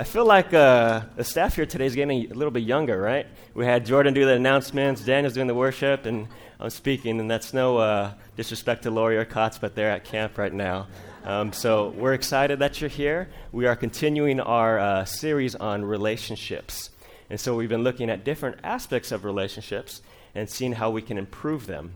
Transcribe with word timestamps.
I 0.00 0.04
feel 0.04 0.24
like 0.24 0.54
uh, 0.54 1.02
the 1.16 1.24
staff 1.24 1.56
here 1.56 1.66
today 1.66 1.84
is 1.84 1.94
getting 1.94 2.32
a 2.32 2.34
little 2.34 2.50
bit 2.50 2.62
younger, 2.62 2.98
right? 2.98 3.26
We 3.52 3.66
had 3.66 3.84
Jordan 3.84 4.14
do 4.14 4.24
the 4.24 4.32
announcements, 4.32 5.04
Daniel's 5.04 5.34
doing 5.34 5.46
the 5.46 5.54
worship, 5.54 6.06
and 6.06 6.26
I'm 6.58 6.70
speaking, 6.70 7.20
and 7.20 7.30
that's 7.30 7.52
no 7.52 7.76
uh, 7.76 8.14
disrespect 8.34 8.84
to 8.84 8.90
Lori 8.90 9.18
or 9.18 9.26
Kotz, 9.26 9.60
but 9.60 9.74
they're 9.74 9.90
at 9.90 10.04
camp 10.04 10.38
right 10.38 10.54
now. 10.54 10.86
Um, 11.22 11.52
so 11.52 11.90
we're 11.90 12.14
excited 12.14 12.60
that 12.60 12.80
you're 12.80 12.88
here. 12.88 13.28
We 13.52 13.66
are 13.66 13.76
continuing 13.76 14.40
our 14.40 14.78
uh, 14.78 15.04
series 15.04 15.54
on 15.54 15.84
relationships. 15.84 16.88
And 17.28 17.38
so 17.38 17.54
we've 17.54 17.68
been 17.68 17.84
looking 17.84 18.08
at 18.08 18.24
different 18.24 18.56
aspects 18.64 19.12
of 19.12 19.26
relationships 19.26 20.00
and 20.34 20.48
seeing 20.48 20.72
how 20.72 20.88
we 20.88 21.02
can 21.02 21.18
improve 21.18 21.66
them. 21.66 21.92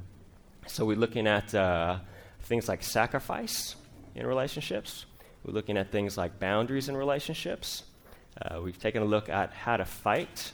So 0.67 0.85
we're 0.85 0.99
looking 0.99 1.27
at 1.27 1.55
uh, 1.55 2.01
things 2.43 2.69
like 2.69 2.83
sacrifice 2.83 3.77
in 4.15 4.27
relationships. 4.27 5.07
We're 5.43 5.55
looking 5.55 5.79
at 5.79 5.91
things 5.91 6.19
like 6.19 6.39
boundaries 6.39 6.91
in 6.91 6.99
relationships. 6.99 7.85
Uh, 8.41 8.61
we've 8.61 8.79
taken 8.79 9.03
a 9.03 9.05
look 9.05 9.29
at 9.29 9.53
how 9.53 9.77
to 9.77 9.85
fight. 9.85 10.53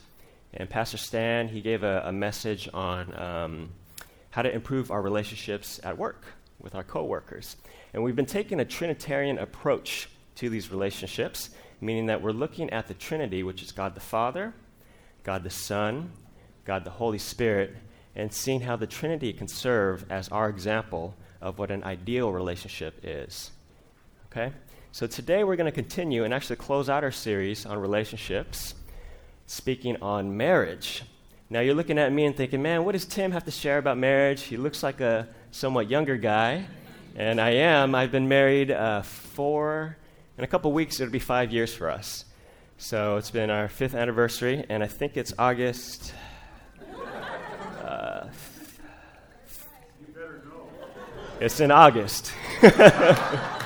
And 0.53 0.69
Pastor 0.69 0.97
Stan, 0.97 1.47
he 1.47 1.61
gave 1.61 1.83
a, 1.83 2.03
a 2.05 2.11
message 2.11 2.69
on 2.73 3.19
um, 3.19 3.69
how 4.29 4.41
to 4.41 4.53
improve 4.53 4.91
our 4.91 5.01
relationships 5.01 5.79
at 5.83 5.97
work 5.97 6.25
with 6.59 6.75
our 6.75 6.83
coworkers. 6.83 7.57
And 7.93 8.03
we've 8.03 8.15
been 8.15 8.25
taking 8.25 8.59
a 8.59 8.65
Trinitarian 8.65 9.37
approach 9.37 10.09
to 10.35 10.49
these 10.49 10.71
relationships, 10.71 11.49
meaning 11.79 12.05
that 12.07 12.21
we're 12.21 12.31
looking 12.31 12.69
at 12.69 12.87
the 12.87 12.93
Trinity, 12.93 13.43
which 13.43 13.61
is 13.61 13.71
God 13.71 13.95
the 13.95 14.01
Father, 14.01 14.53
God 15.23 15.43
the 15.43 15.49
Son, 15.49 16.11
God 16.65 16.83
the 16.83 16.91
Holy 16.91 17.17
Spirit, 17.17 17.75
and 18.15 18.31
seeing 18.31 18.61
how 18.61 18.75
the 18.75 18.87
Trinity 18.87 19.33
can 19.33 19.47
serve 19.47 20.05
as 20.09 20.29
our 20.29 20.49
example 20.49 21.15
of 21.41 21.57
what 21.57 21.71
an 21.71 21.83
ideal 21.83 22.31
relationship 22.31 22.99
is. 23.03 23.51
Okay? 24.31 24.51
So 24.93 25.07
today 25.07 25.43
we're 25.45 25.55
going 25.55 25.71
to 25.71 25.75
continue 25.75 26.25
and 26.25 26.33
actually 26.33 26.57
close 26.57 26.89
out 26.89 27.03
our 27.03 27.11
series 27.11 27.65
on 27.65 27.77
relationships, 27.79 28.75
speaking 29.47 29.95
on 30.01 30.35
marriage. 30.35 31.03
Now 31.49 31.61
you're 31.61 31.75
looking 31.75 31.97
at 31.97 32.11
me 32.11 32.25
and 32.25 32.35
thinking, 32.35 32.61
man, 32.61 32.83
what 32.83 32.91
does 32.91 33.05
Tim 33.05 33.31
have 33.31 33.45
to 33.45 33.51
share 33.51 33.77
about 33.77 33.97
marriage? 33.97 34.43
He 34.43 34.57
looks 34.57 34.83
like 34.83 34.99
a 34.99 35.27
somewhat 35.51 35.89
younger 35.89 36.17
guy. 36.17 36.65
And 37.15 37.39
I 37.39 37.51
am. 37.51 37.95
I've 37.95 38.11
been 38.11 38.27
married 38.27 38.71
uh, 38.71 39.01
four, 39.01 39.97
in 40.37 40.43
a 40.43 40.47
couple 40.47 40.71
weeks, 40.71 40.99
it'll 40.99 41.11
be 41.11 41.19
five 41.19 41.51
years 41.51 41.73
for 41.73 41.89
us. 41.89 42.25
So 42.77 43.17
it's 43.17 43.31
been 43.31 43.49
our 43.49 43.67
fifth 43.69 43.95
anniversary, 43.95 44.65
and 44.69 44.81
I 44.81 44.87
think 44.87 45.15
it's 45.15 45.33
August. 45.37 46.13
Uh, 47.83 48.27
You 49.99 50.13
better 50.13 50.41
go. 50.49 50.67
it's 51.39 51.59
in 51.59 51.69
August. 51.71 52.31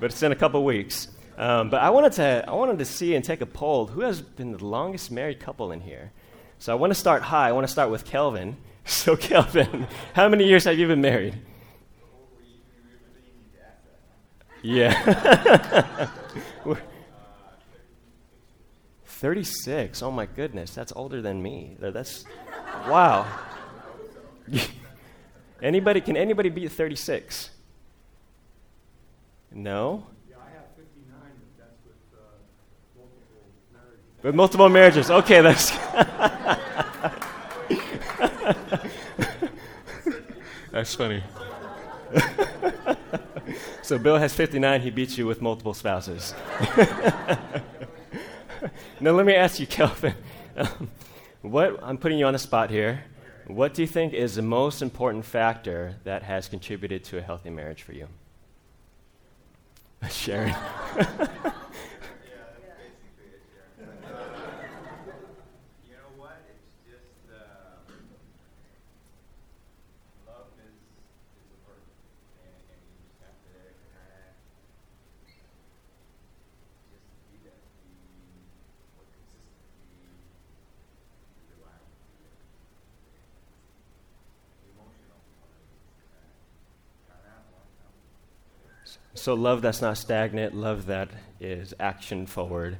but 0.00 0.10
it's 0.10 0.22
in 0.22 0.32
a 0.32 0.36
couple 0.36 0.64
weeks. 0.64 1.08
Um, 1.36 1.70
but 1.70 1.80
I 1.80 1.90
wanted, 1.90 2.12
to, 2.14 2.44
I 2.48 2.52
wanted 2.52 2.78
to 2.80 2.84
see 2.84 3.14
and 3.14 3.24
take 3.24 3.40
a 3.40 3.46
poll 3.46 3.86
who 3.86 4.00
has 4.00 4.20
been 4.20 4.52
the 4.52 4.64
longest 4.64 5.10
married 5.10 5.40
couple 5.40 5.72
in 5.72 5.80
here? 5.80 6.12
So 6.58 6.72
I 6.72 6.74
want 6.74 6.90
to 6.90 6.98
start 6.98 7.22
high. 7.22 7.48
I 7.48 7.52
want 7.52 7.66
to 7.66 7.72
start 7.72 7.90
with 7.90 8.04
Kelvin. 8.04 8.56
So, 8.86 9.14
Kelvin, 9.14 9.86
how 10.14 10.28
many 10.28 10.48
years 10.48 10.64
have 10.64 10.76
you 10.76 10.88
been 10.88 11.02
married? 11.02 11.34
Yeah. 14.62 16.08
36. 19.20 20.02
Oh 20.02 20.10
my 20.10 20.24
goodness, 20.24 20.74
that's 20.74 20.94
older 20.96 21.20
than 21.20 21.42
me. 21.42 21.76
That's 21.78 22.24
wow. 22.88 23.26
anybody 25.62 26.00
can 26.00 26.16
anybody 26.16 26.48
beat 26.48 26.72
36? 26.72 27.50
No? 29.52 30.06
Yeah, 30.28 30.36
I 30.38 30.50
have 30.50 30.66
59, 30.76 31.16
but 31.18 31.58
that's 31.58 31.78
with 31.84 31.94
uh, 32.14 32.22
multiple 32.96 33.50
marriages. 33.72 34.22
With 34.22 34.34
multiple 34.34 34.68
marriages. 34.68 35.10
Okay, 35.10 35.40
that's 35.40 35.70
That's 40.70 40.94
funny. 40.94 41.22
so 43.82 43.98
Bill 43.98 44.16
has 44.16 44.32
59, 44.32 44.80
he 44.80 44.90
beats 44.90 45.18
you 45.18 45.26
with 45.26 45.42
multiple 45.42 45.74
spouses. 45.74 46.32
now 49.00 49.10
let 49.10 49.26
me 49.26 49.34
ask 49.34 49.58
you, 49.58 49.66
Kelvin. 49.66 50.14
Um, 50.56 50.90
what 51.42 51.78
I'm 51.82 51.98
putting 51.98 52.18
you 52.18 52.26
on 52.26 52.34
the 52.34 52.38
spot 52.38 52.70
here. 52.70 53.02
What 53.46 53.74
do 53.74 53.82
you 53.82 53.88
think 53.88 54.12
is 54.14 54.36
the 54.36 54.42
most 54.42 54.80
important 54.80 55.24
factor 55.24 55.96
that 56.04 56.22
has 56.22 56.46
contributed 56.46 57.02
to 57.04 57.18
a 57.18 57.20
healthy 57.20 57.50
marriage 57.50 57.82
for 57.82 57.92
you? 57.92 58.06
Sharon. 60.08 60.54
You 65.88 65.96
know 65.96 66.10
what? 66.16 66.36
It's 66.50 66.74
just 66.84 67.16
uh, 67.32 67.80
love 70.26 70.52
is 70.60 70.76
is 70.76 71.48
a 71.50 71.58
verb, 71.64 71.84
and, 72.44 72.52
and 72.68 72.80
you 72.84 72.96
just 73.08 73.16
have 73.24 73.36
to 73.40 73.54
kind 73.96 74.10
of 74.20 74.36
just 76.92 77.06
be 77.32 77.40
that, 77.48 77.60
be 77.80 77.94
more 78.92 79.06
consistently 79.08 80.12
reliable. 81.56 81.96
Emotional 84.76 85.20
part 85.40 85.56
is 85.64 85.80
kind 87.08 87.24
of 87.24 87.42
one. 87.54 87.70
So, 89.20 89.34
love 89.34 89.60
that's 89.60 89.82
not 89.82 89.98
stagnant, 89.98 90.54
love 90.54 90.86
that 90.86 91.10
is 91.40 91.74
action 91.78 92.24
forward. 92.26 92.78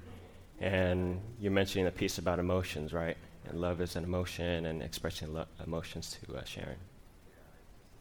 And 0.61 1.21
you're 1.39 1.53
mentioning 1.53 1.87
a 1.87 1.91
piece 1.91 2.19
about 2.19 2.39
emotions, 2.39 2.93
right? 2.95 3.17
And 3.49 3.61
love 3.61 3.81
is 3.83 3.95
an 3.97 4.05
emotion 4.05 4.65
and 4.67 4.83
expressing 4.83 5.35
lo- 5.35 5.47
emotions 5.67 6.17
to 6.27 6.37
uh, 6.37 6.45
Sharon. 6.45 6.77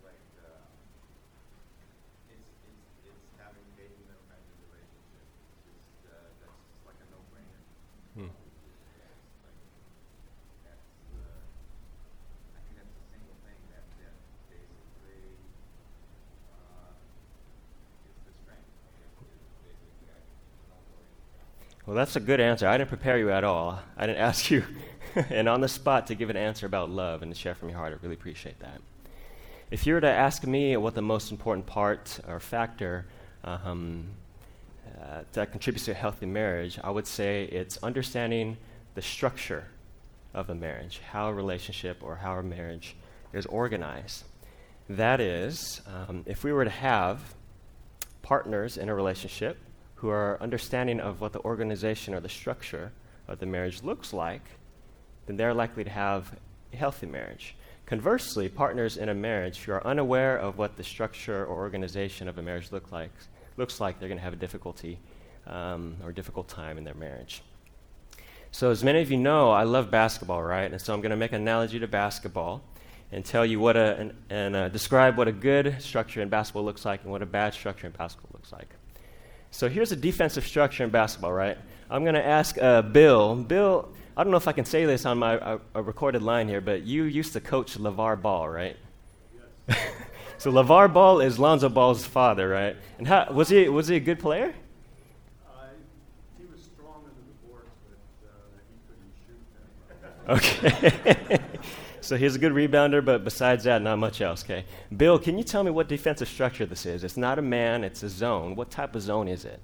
like 0.03 0.19
uh, 0.39 0.63
it's 2.31 2.49
it's 2.67 2.83
it's 3.07 3.29
having 3.39 3.65
faith 3.75 3.91
in 3.95 4.05
that 4.07 4.21
kind 4.29 4.43
of 4.43 4.55
relationship. 4.71 5.25
It's 5.67 5.67
just 5.67 6.07
uh, 6.07 6.31
that's 6.39 6.55
just 6.63 6.83
like 6.87 6.99
a 7.03 7.07
no-brainer. 7.11 7.61
Hmm. 8.15 8.31
Like 8.31 9.59
that's 10.65 10.87
uh, 11.15 11.43
I 12.55 12.59
think 12.63 12.75
that's 12.79 12.93
the 12.95 13.05
single 13.11 13.37
thing 13.43 13.59
that 13.73 13.85
that 14.03 14.15
basically 14.51 15.35
uh, 16.53 16.93
is 18.07 18.17
the 18.27 18.33
strength. 18.43 18.69
Is 19.01 19.11
basically 19.65 20.09
I 20.11 20.19
no 20.71 20.77
worry. 20.93 21.09
Well, 21.89 21.95
that's 21.95 22.15
a 22.15 22.19
good 22.19 22.39
answer. 22.39 22.67
I 22.67 22.77
didn't 22.77 22.89
prepare 22.89 23.17
you 23.17 23.31
at 23.31 23.43
all. 23.43 23.79
I 23.97 24.05
didn't 24.05 24.19
ask 24.19 24.51
you, 24.51 24.63
and 25.31 25.49
on 25.49 25.59
the 25.59 25.67
spot, 25.67 26.05
to 26.05 26.13
give 26.13 26.29
an 26.29 26.37
answer 26.37 26.67
about 26.67 26.91
love 26.91 27.23
and 27.23 27.33
to 27.33 27.39
share 27.39 27.55
from 27.55 27.69
your 27.69 27.79
heart. 27.79 27.93
I 27.93 27.97
really 28.03 28.13
appreciate 28.13 28.59
that. 28.59 28.79
If 29.71 29.87
you 29.87 29.95
were 29.95 30.01
to 30.01 30.07
ask 30.07 30.45
me 30.45 30.77
what 30.77 30.93
the 30.93 31.01
most 31.01 31.31
important 31.31 31.65
part 31.65 32.19
or 32.27 32.39
factor 32.39 33.07
um, 33.43 34.05
uh, 35.01 35.21
that 35.33 35.51
contributes 35.51 35.85
to 35.85 35.91
a 35.91 35.95
healthy 35.95 36.27
marriage, 36.27 36.77
I 36.83 36.91
would 36.91 37.07
say 37.07 37.45
it's 37.45 37.77
understanding 37.77 38.57
the 38.93 39.01
structure 39.01 39.65
of 40.35 40.51
a 40.51 40.53
marriage, 40.53 41.01
how 41.11 41.29
a 41.29 41.33
relationship 41.33 42.03
or 42.03 42.17
how 42.17 42.35
a 42.35 42.43
marriage 42.43 42.97
is 43.33 43.47
organized. 43.47 44.25
That 44.89 45.19
is, 45.19 45.81
um, 45.87 46.21
if 46.27 46.43
we 46.43 46.53
were 46.53 46.65
to 46.65 46.69
have 46.69 47.33
partners 48.21 48.77
in 48.77 48.89
a 48.89 48.93
relationship 48.93 49.57
who 49.99 50.09
are 50.09 50.37
understanding 50.41 51.01
of 51.01 51.19
what 51.19 51.33
the 51.33 51.41
organization 51.41 52.13
or 52.13 52.21
the 52.21 52.29
structure 52.29 52.91
of 53.27 53.39
the 53.39 53.45
marriage 53.45 53.83
looks 53.83 54.13
like, 54.13 54.41
then 55.25 55.35
they're 55.35 55.53
likely 55.53 55.83
to 55.83 55.89
have 55.89 56.33
a 56.71 56.77
healthy 56.77 57.05
marriage. 57.05 57.55
Conversely, 57.85 58.47
partners 58.47 58.95
in 58.95 59.09
a 59.09 59.13
marriage 59.13 59.57
who 59.59 59.73
are 59.73 59.85
unaware 59.85 60.37
of 60.37 60.57
what 60.57 60.77
the 60.77 60.83
structure 60.83 61.45
or 61.45 61.57
organization 61.57 62.29
of 62.29 62.37
a 62.37 62.41
marriage 62.41 62.71
look 62.71 62.93
like, 62.93 63.11
looks 63.57 63.81
like, 63.81 63.99
they're 63.99 64.07
going 64.07 64.17
to 64.17 64.23
have 64.23 64.31
a 64.31 64.37
difficulty 64.37 64.99
um, 65.47 65.97
or 66.03 66.13
difficult 66.13 66.47
time 66.47 66.77
in 66.77 66.85
their 66.85 66.93
marriage. 66.93 67.41
So, 68.51 68.71
as 68.71 68.83
many 68.83 69.01
of 69.01 69.11
you 69.11 69.17
know, 69.17 69.51
I 69.51 69.63
love 69.63 69.91
basketball, 69.91 70.41
right? 70.41 70.71
And 70.71 70.81
so 70.81 70.93
I'm 70.93 71.01
going 71.01 71.11
to 71.11 71.17
make 71.17 71.33
an 71.33 71.41
analogy 71.41 71.79
to 71.79 71.87
basketball 71.87 72.63
and 73.11 73.25
tell 73.25 73.45
you 73.45 73.59
what 73.59 73.75
a, 73.75 73.97
and, 73.97 74.13
and 74.29 74.55
uh, 74.55 74.69
describe 74.69 75.17
what 75.17 75.27
a 75.27 75.31
good 75.31 75.81
structure 75.81 76.21
in 76.21 76.29
basketball 76.29 76.63
looks 76.63 76.85
like 76.85 77.03
and 77.03 77.11
what 77.11 77.21
a 77.21 77.25
bad 77.25 77.53
structure 77.53 77.85
in 77.85 77.93
basketball 77.93 78.31
looks 78.33 78.53
like. 78.53 78.69
So 79.51 79.67
here's 79.67 79.91
a 79.91 79.95
defensive 79.95 80.45
structure 80.45 80.83
in 80.83 80.89
basketball, 80.89 81.33
right? 81.33 81.57
I'm 81.89 82.03
going 82.03 82.15
to 82.15 82.25
ask 82.25 82.57
uh, 82.57 82.81
Bill. 82.81 83.35
Bill, 83.35 83.89
I 84.15 84.23
don't 84.23 84.31
know 84.31 84.37
if 84.37 84.47
I 84.47 84.51
can 84.51 84.65
say 84.65 84.85
this 84.85 85.05
on 85.05 85.17
my 85.17 85.37
uh, 85.37 85.59
a 85.73 85.81
recorded 85.81 86.21
line 86.21 86.47
here, 86.47 86.61
but 86.61 86.83
you 86.83 87.03
used 87.03 87.33
to 87.33 87.41
coach 87.41 87.77
LeVar 87.77 88.21
Ball, 88.21 88.47
right? 88.47 88.77
Yes. 89.67 89.77
so 90.37 90.51
LeVar 90.51 90.93
Ball 90.93 91.21
is 91.21 91.39
Lonzo 91.39 91.67
Ball's 91.67 92.05
father, 92.05 92.47
right? 92.47 92.75
And 92.99 93.07
how, 93.07 93.31
was, 93.31 93.49
he, 93.49 93.67
was 93.69 93.87
he 93.87 93.95
a 93.95 93.99
good 93.99 94.19
player? 94.19 94.53
Uh, 95.47 95.63
he 96.37 96.45
was 96.45 96.61
strong 96.61 97.03
under 97.05 97.23
the 97.25 97.47
boards, 97.47 97.69
but 97.89 97.97
uh, 98.29 98.51
he 98.69 100.37
couldn't 100.37 100.57
shoot. 100.69 101.29
Okay. 101.29 101.39
so 102.09 102.17
he's 102.17 102.35
a 102.35 102.39
good 102.39 102.53
rebounder, 102.53 103.05
but 103.05 103.23
besides 103.23 103.65
that, 103.65 103.83
not 103.83 103.99
much 103.99 104.19
else, 104.19 104.43
okay? 104.43 104.65
Bill, 104.97 105.19
can 105.19 105.37
you 105.37 105.43
tell 105.43 105.63
me 105.63 105.69
what 105.69 105.87
defensive 105.87 106.27
structure 106.27 106.65
this 106.65 106.87
is? 106.87 107.03
It's 107.03 107.17
not 107.17 107.37
a 107.37 107.43
man, 107.43 107.83
it's 107.83 108.01
a 108.01 108.09
zone. 108.09 108.55
What 108.55 108.71
type 108.71 108.95
of 108.95 109.03
zone 109.03 109.27
is 109.27 109.45
it? 109.45 109.59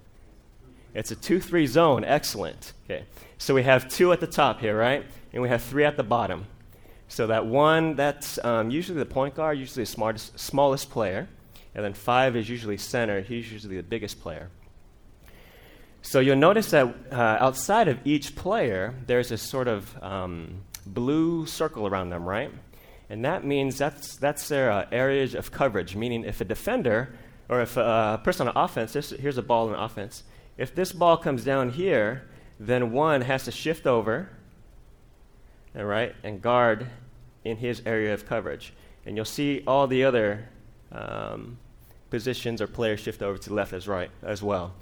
It's 0.93 1.09
a 1.09 1.15
2 1.15 1.39
3 1.39 1.65
zone. 1.65 2.03
Excellent. 2.03 2.73
Okay. 2.85 3.05
So 3.39 3.55
we 3.55 3.63
have 3.63 3.89
two 3.89 4.11
at 4.11 4.19
the 4.19 4.27
top 4.27 4.59
here, 4.59 4.77
right? 4.77 5.03
And 5.33 5.41
we 5.41 5.49
have 5.49 5.63
three 5.63 5.85
at 5.85 5.97
the 5.97 6.03
bottom. 6.03 6.45
So 7.07 7.25
that 7.25 7.47
one, 7.47 7.95
that's 7.95 8.37
um, 8.45 8.69
usually 8.69 8.99
the 8.99 9.07
point 9.07 9.33
guard, 9.33 9.57
usually 9.57 9.81
the 9.81 9.87
smartest, 9.87 10.37
smallest 10.37 10.91
player. 10.91 11.27
And 11.73 11.83
then 11.83 11.95
five 11.95 12.35
is 12.35 12.47
usually 12.47 12.77
center. 12.77 13.21
He's 13.21 13.51
usually 13.51 13.77
the 13.77 13.81
biggest 13.81 14.21
player. 14.21 14.51
So 16.03 16.19
you'll 16.19 16.35
notice 16.35 16.69
that 16.69 16.93
uh, 17.11 17.15
outside 17.15 17.87
of 17.87 17.97
each 18.05 18.35
player, 18.35 18.93
there's 19.07 19.31
a 19.31 19.37
sort 19.39 19.67
of 19.67 20.03
um, 20.03 20.61
blue 20.85 21.45
circle 21.45 21.87
around 21.87 22.09
them, 22.09 22.25
right? 22.25 22.51
And 23.09 23.23
that 23.25 23.45
means 23.45 23.77
that's, 23.77 24.15
that's 24.17 24.47
their 24.47 24.71
uh, 24.71 24.85
areas 24.91 25.35
of 25.35 25.51
coverage, 25.51 25.95
meaning 25.95 26.23
if 26.23 26.41
a 26.41 26.45
defender 26.45 27.15
or 27.49 27.61
if 27.61 27.77
a 27.77 28.19
person 28.23 28.47
on 28.47 28.57
offense, 28.57 28.93
this, 28.93 29.11
here's 29.11 29.37
a 29.37 29.43
ball 29.43 29.69
in 29.69 29.75
offense, 29.75 30.23
if 30.57 30.73
this 30.73 30.91
ball 30.91 31.17
comes 31.17 31.43
down 31.43 31.69
here, 31.69 32.23
then 32.59 32.91
one 32.91 33.21
has 33.21 33.43
to 33.43 33.51
shift 33.51 33.85
over, 33.85 34.29
all 35.77 35.85
right, 35.85 36.15
and 36.23 36.41
guard 36.41 36.87
in 37.43 37.57
his 37.57 37.81
area 37.85 38.13
of 38.13 38.25
coverage. 38.25 38.73
And 39.05 39.15
you'll 39.15 39.25
see 39.25 39.63
all 39.67 39.85
the 39.85 40.03
other 40.03 40.49
um, 40.91 41.59
positions 42.09 42.61
or 42.61 42.67
players 42.67 43.01
shift 43.01 43.21
over 43.21 43.37
to 43.37 43.53
left 43.53 43.73
as 43.73 43.87
right 43.87 44.09
as 44.23 44.41
well. 44.41 44.73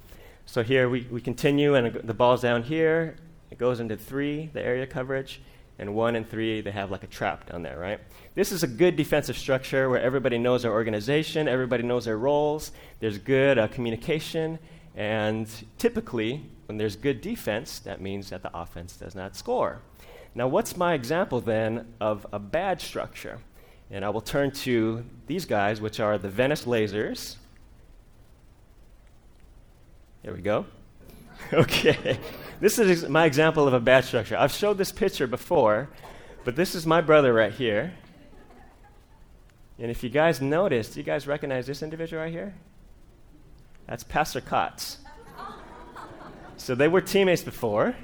So 0.46 0.64
here 0.64 0.90
we, 0.90 1.08
we 1.10 1.20
continue, 1.20 1.76
and 1.76 1.94
the 1.96 2.14
ball's 2.14 2.42
down 2.42 2.64
here. 2.64 3.16
It 3.52 3.58
goes 3.58 3.80
into 3.80 3.98
three, 3.98 4.50
the 4.54 4.62
area 4.62 4.86
coverage, 4.86 5.42
and 5.80 5.96
one 5.96 6.16
and 6.16 6.30
three, 6.30 6.62
they 6.62 6.72
have 6.72 6.92
like 6.92 7.04
a 7.04 7.08
trap 7.08 7.50
down 7.50 7.64
there, 7.64 7.78
right? 7.78 8.00
This 8.36 8.52
is 8.52 8.64
a 8.64 8.68
good 8.68 8.96
defensive 8.96 9.38
structure 9.38 9.90
where 9.90 10.02
everybody 10.02 10.38
knows 10.38 10.64
their 10.64 10.72
organization, 10.72 11.48
everybody 11.48 11.84
knows 11.84 12.06
their 12.06 12.18
roles, 12.18 12.72
there's 13.00 13.18
good 13.18 13.58
uh, 13.58 13.68
communication, 13.68 14.60
and 14.96 15.50
typically, 15.78 16.42
when 16.68 16.78
there's 16.78 16.96
good 16.96 17.22
defense, 17.22 17.80
that 17.80 18.02
means 18.02 18.30
that 18.30 18.44
the 18.44 18.56
offense 18.56 18.96
does 18.96 19.16
not 19.16 19.36
score. 19.36 19.82
Now, 20.36 20.48
what's 20.48 20.78
my 20.78 20.94
example 20.94 21.42
then 21.42 21.94
of 22.00 22.26
a 22.32 22.40
bad 22.40 22.82
structure? 22.82 23.40
And 23.92 24.04
I 24.04 24.10
will 24.10 24.22
turn 24.22 24.52
to 24.52 25.06
these 25.28 25.46
guys, 25.46 25.82
which 25.82 26.00
are 26.00 26.18
the 26.18 26.30
Venice 26.30 26.66
Lasers. 26.66 27.36
There 30.24 30.34
we 30.34 30.42
go. 30.42 30.66
okay. 31.54 32.20
This 32.60 32.80
is 32.80 33.08
my 33.10 33.26
example 33.26 33.68
of 33.68 33.74
a 33.74 33.80
bad 33.80 34.06
structure. 34.06 34.38
I've 34.38 34.52
showed 34.52 34.78
this 34.78 34.92
picture 34.92 35.28
before, 35.28 35.90
but 36.46 36.56
this 36.56 36.76
is 36.76 36.86
my 36.86 37.02
brother 37.02 37.34
right 37.34 37.52
here. 37.52 37.94
And 39.80 39.92
if 39.92 40.04
you 40.04 40.10
guys 40.10 40.42
notice, 40.42 40.90
do 40.90 41.00
you 41.00 41.04
guys 41.04 41.28
recognize 41.28 41.68
this 41.68 41.84
individual 41.84 42.24
right 42.24 42.32
here? 42.32 42.54
That's 43.88 44.04
Pastor 44.04 44.40
Kotz. 44.40 44.98
so 46.56 46.76
they 46.76 46.88
were 46.88 47.02
teammates 47.02 47.44
before, 47.44 47.96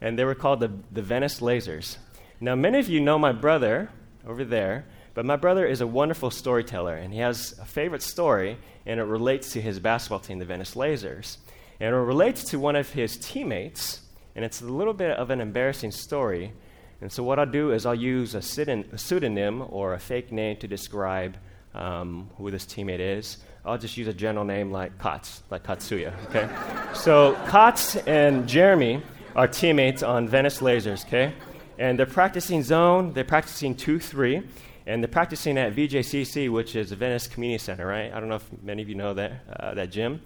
and 0.00 0.18
they 0.18 0.24
were 0.24 0.34
called 0.34 0.60
the, 0.60 0.70
the 0.92 1.02
Venice 1.02 1.40
Lasers. 1.40 1.98
Now, 2.40 2.54
many 2.54 2.78
of 2.78 2.88
you 2.88 3.00
know 3.00 3.18
my 3.18 3.32
brother 3.32 3.90
over 4.26 4.44
there, 4.44 4.86
but 5.14 5.24
my 5.24 5.36
brother 5.36 5.66
is 5.66 5.80
a 5.80 5.86
wonderful 5.86 6.30
storyteller, 6.30 6.94
and 6.94 7.12
he 7.12 7.20
has 7.20 7.58
a 7.58 7.64
favorite 7.64 8.02
story, 8.02 8.58
and 8.84 9.00
it 9.00 9.04
relates 9.04 9.52
to 9.52 9.60
his 9.60 9.80
basketball 9.80 10.20
team, 10.20 10.38
the 10.38 10.44
Venice 10.44 10.74
Lasers. 10.74 11.38
And 11.80 11.94
it 11.94 11.98
relates 11.98 12.44
to 12.44 12.58
one 12.58 12.76
of 12.76 12.90
his 12.90 13.16
teammates, 13.18 14.00
and 14.34 14.44
it's 14.44 14.62
a 14.62 14.66
little 14.66 14.94
bit 14.94 15.16
of 15.16 15.30
an 15.30 15.40
embarrassing 15.40 15.90
story. 15.90 16.52
And 17.00 17.12
so, 17.12 17.22
what 17.22 17.38
I'll 17.38 17.44
do 17.44 17.72
is 17.72 17.84
I'll 17.84 17.94
use 17.94 18.34
a, 18.34 18.40
pseudonym 18.40 19.64
or 19.68 19.94
a 19.94 19.98
fake 19.98 20.32
name 20.32 20.56
to 20.58 20.68
describe 20.68 21.36
um, 21.74 22.30
who 22.38 22.50
this 22.50 22.64
teammate 22.64 23.00
is. 23.00 23.38
I'll 23.64 23.76
just 23.76 23.96
use 23.96 24.08
a 24.08 24.14
general 24.14 24.44
name 24.44 24.70
like 24.70 24.96
Kotz, 24.96 25.40
like 25.50 25.64
Katsuya, 25.64 26.14
okay? 26.26 26.48
so, 26.94 27.34
Kotz 27.46 28.02
and 28.06 28.48
Jeremy 28.48 29.02
are 29.34 29.46
teammates 29.46 30.02
on 30.02 30.26
Venice 30.26 30.60
Lasers, 30.60 31.04
okay? 31.04 31.34
And 31.78 31.98
they're 31.98 32.06
practicing 32.06 32.62
zone, 32.62 33.12
they're 33.12 33.24
practicing 33.24 33.74
2 33.74 33.98
3, 33.98 34.42
and 34.86 35.02
they're 35.02 35.08
practicing 35.08 35.58
at 35.58 35.76
VJCC, 35.76 36.50
which 36.50 36.74
is 36.74 36.88
the 36.88 36.96
Venice 36.96 37.26
Community 37.26 37.62
Center, 37.62 37.86
right? 37.86 38.10
I 38.10 38.18
don't 38.20 38.30
know 38.30 38.36
if 38.36 38.48
many 38.62 38.80
of 38.80 38.88
you 38.88 38.94
know 38.94 39.12
that, 39.12 39.32
uh, 39.60 39.74
that 39.74 39.90
gym 39.90 40.22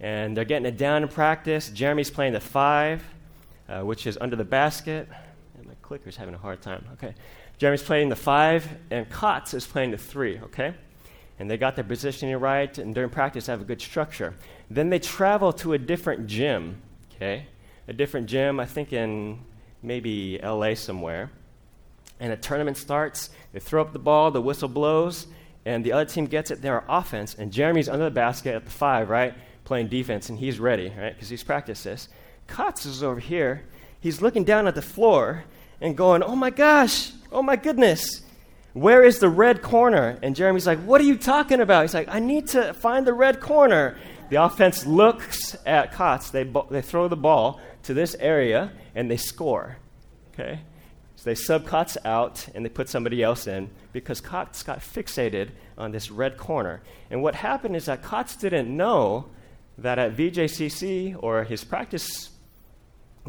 and 0.00 0.36
they're 0.36 0.44
getting 0.44 0.66
it 0.66 0.78
down 0.78 1.02
in 1.02 1.08
practice. 1.08 1.70
Jeremy's 1.70 2.10
playing 2.10 2.32
the 2.32 2.40
five, 2.40 3.04
uh, 3.68 3.82
which 3.82 4.06
is 4.06 4.16
under 4.20 4.36
the 4.36 4.44
basket. 4.44 5.08
And 5.58 5.66
my 5.66 5.74
clicker's 5.82 6.16
having 6.16 6.34
a 6.34 6.38
hard 6.38 6.62
time. 6.62 6.84
Okay. 6.94 7.14
Jeremy's 7.58 7.82
playing 7.82 8.08
the 8.08 8.16
five, 8.16 8.66
and 8.90 9.08
Kotz 9.10 9.52
is 9.52 9.66
playing 9.66 9.90
the 9.90 9.98
three, 9.98 10.40
okay? 10.44 10.74
And 11.38 11.50
they 11.50 11.58
got 11.58 11.74
their 11.74 11.84
positioning 11.84 12.34
right, 12.38 12.76
and 12.78 12.94
during 12.94 13.10
practice, 13.10 13.46
have 13.48 13.60
a 13.60 13.64
good 13.64 13.82
structure. 13.82 14.34
Then 14.70 14.88
they 14.88 14.98
travel 14.98 15.52
to 15.54 15.74
a 15.74 15.78
different 15.78 16.26
gym, 16.26 16.80
okay? 17.14 17.46
A 17.86 17.92
different 17.92 18.28
gym, 18.28 18.58
I 18.58 18.64
think 18.64 18.94
in 18.94 19.40
maybe 19.82 20.40
LA 20.42 20.72
somewhere. 20.72 21.30
And 22.18 22.32
a 22.32 22.36
tournament 22.36 22.78
starts. 22.78 23.28
They 23.52 23.60
throw 23.60 23.82
up 23.82 23.92
the 23.92 23.98
ball, 23.98 24.30
the 24.30 24.40
whistle 24.40 24.68
blows, 24.68 25.26
and 25.66 25.84
the 25.84 25.92
other 25.92 26.06
team 26.06 26.24
gets 26.24 26.50
it. 26.50 26.62
They're 26.62 26.82
offense, 26.88 27.34
and 27.34 27.52
Jeremy's 27.52 27.90
under 27.90 28.04
the 28.04 28.10
basket 28.10 28.54
at 28.54 28.64
the 28.64 28.70
five, 28.70 29.10
right? 29.10 29.34
Playing 29.70 29.86
defense, 29.86 30.28
and 30.28 30.36
he's 30.36 30.58
ready, 30.58 30.92
right? 30.98 31.14
Because 31.14 31.28
he's 31.28 31.44
practiced 31.44 31.84
this. 31.84 32.08
Kotz 32.48 32.84
is 32.86 33.04
over 33.04 33.20
here. 33.20 33.62
He's 34.00 34.20
looking 34.20 34.42
down 34.42 34.66
at 34.66 34.74
the 34.74 34.82
floor 34.82 35.44
and 35.80 35.96
going, 35.96 36.24
Oh 36.24 36.34
my 36.34 36.50
gosh, 36.50 37.12
oh 37.30 37.40
my 37.40 37.54
goodness, 37.54 38.22
where 38.72 39.04
is 39.04 39.20
the 39.20 39.28
red 39.28 39.62
corner? 39.62 40.18
And 40.24 40.34
Jeremy's 40.34 40.66
like, 40.66 40.80
What 40.80 41.00
are 41.00 41.04
you 41.04 41.16
talking 41.16 41.60
about? 41.60 41.82
He's 41.82 41.94
like, 41.94 42.08
I 42.08 42.18
need 42.18 42.48
to 42.48 42.74
find 42.74 43.06
the 43.06 43.12
red 43.12 43.38
corner. 43.38 43.96
The 44.28 44.42
offense 44.42 44.86
looks 44.86 45.56
at 45.64 45.92
Kotz. 45.92 46.32
They, 46.32 46.42
bo- 46.42 46.66
they 46.68 46.82
throw 46.82 47.06
the 47.06 47.16
ball 47.16 47.60
to 47.84 47.94
this 47.94 48.16
area 48.18 48.72
and 48.96 49.08
they 49.08 49.18
score. 49.18 49.76
Okay? 50.34 50.58
So 51.14 51.30
they 51.30 51.36
sub 51.36 51.64
Kotz 51.64 51.96
out 52.04 52.48
and 52.56 52.64
they 52.64 52.70
put 52.70 52.88
somebody 52.88 53.22
else 53.22 53.46
in 53.46 53.70
because 53.92 54.20
Kotz 54.20 54.64
got 54.64 54.80
fixated 54.80 55.50
on 55.78 55.92
this 55.92 56.10
red 56.10 56.36
corner. 56.36 56.82
And 57.08 57.22
what 57.22 57.36
happened 57.36 57.76
is 57.76 57.84
that 57.84 58.02
Kotz 58.02 58.36
didn't 58.36 58.76
know 58.76 59.26
that 59.80 59.98
at 59.98 60.16
VJCC 60.16 61.16
or 61.18 61.44
his 61.44 61.64
practice 61.64 62.30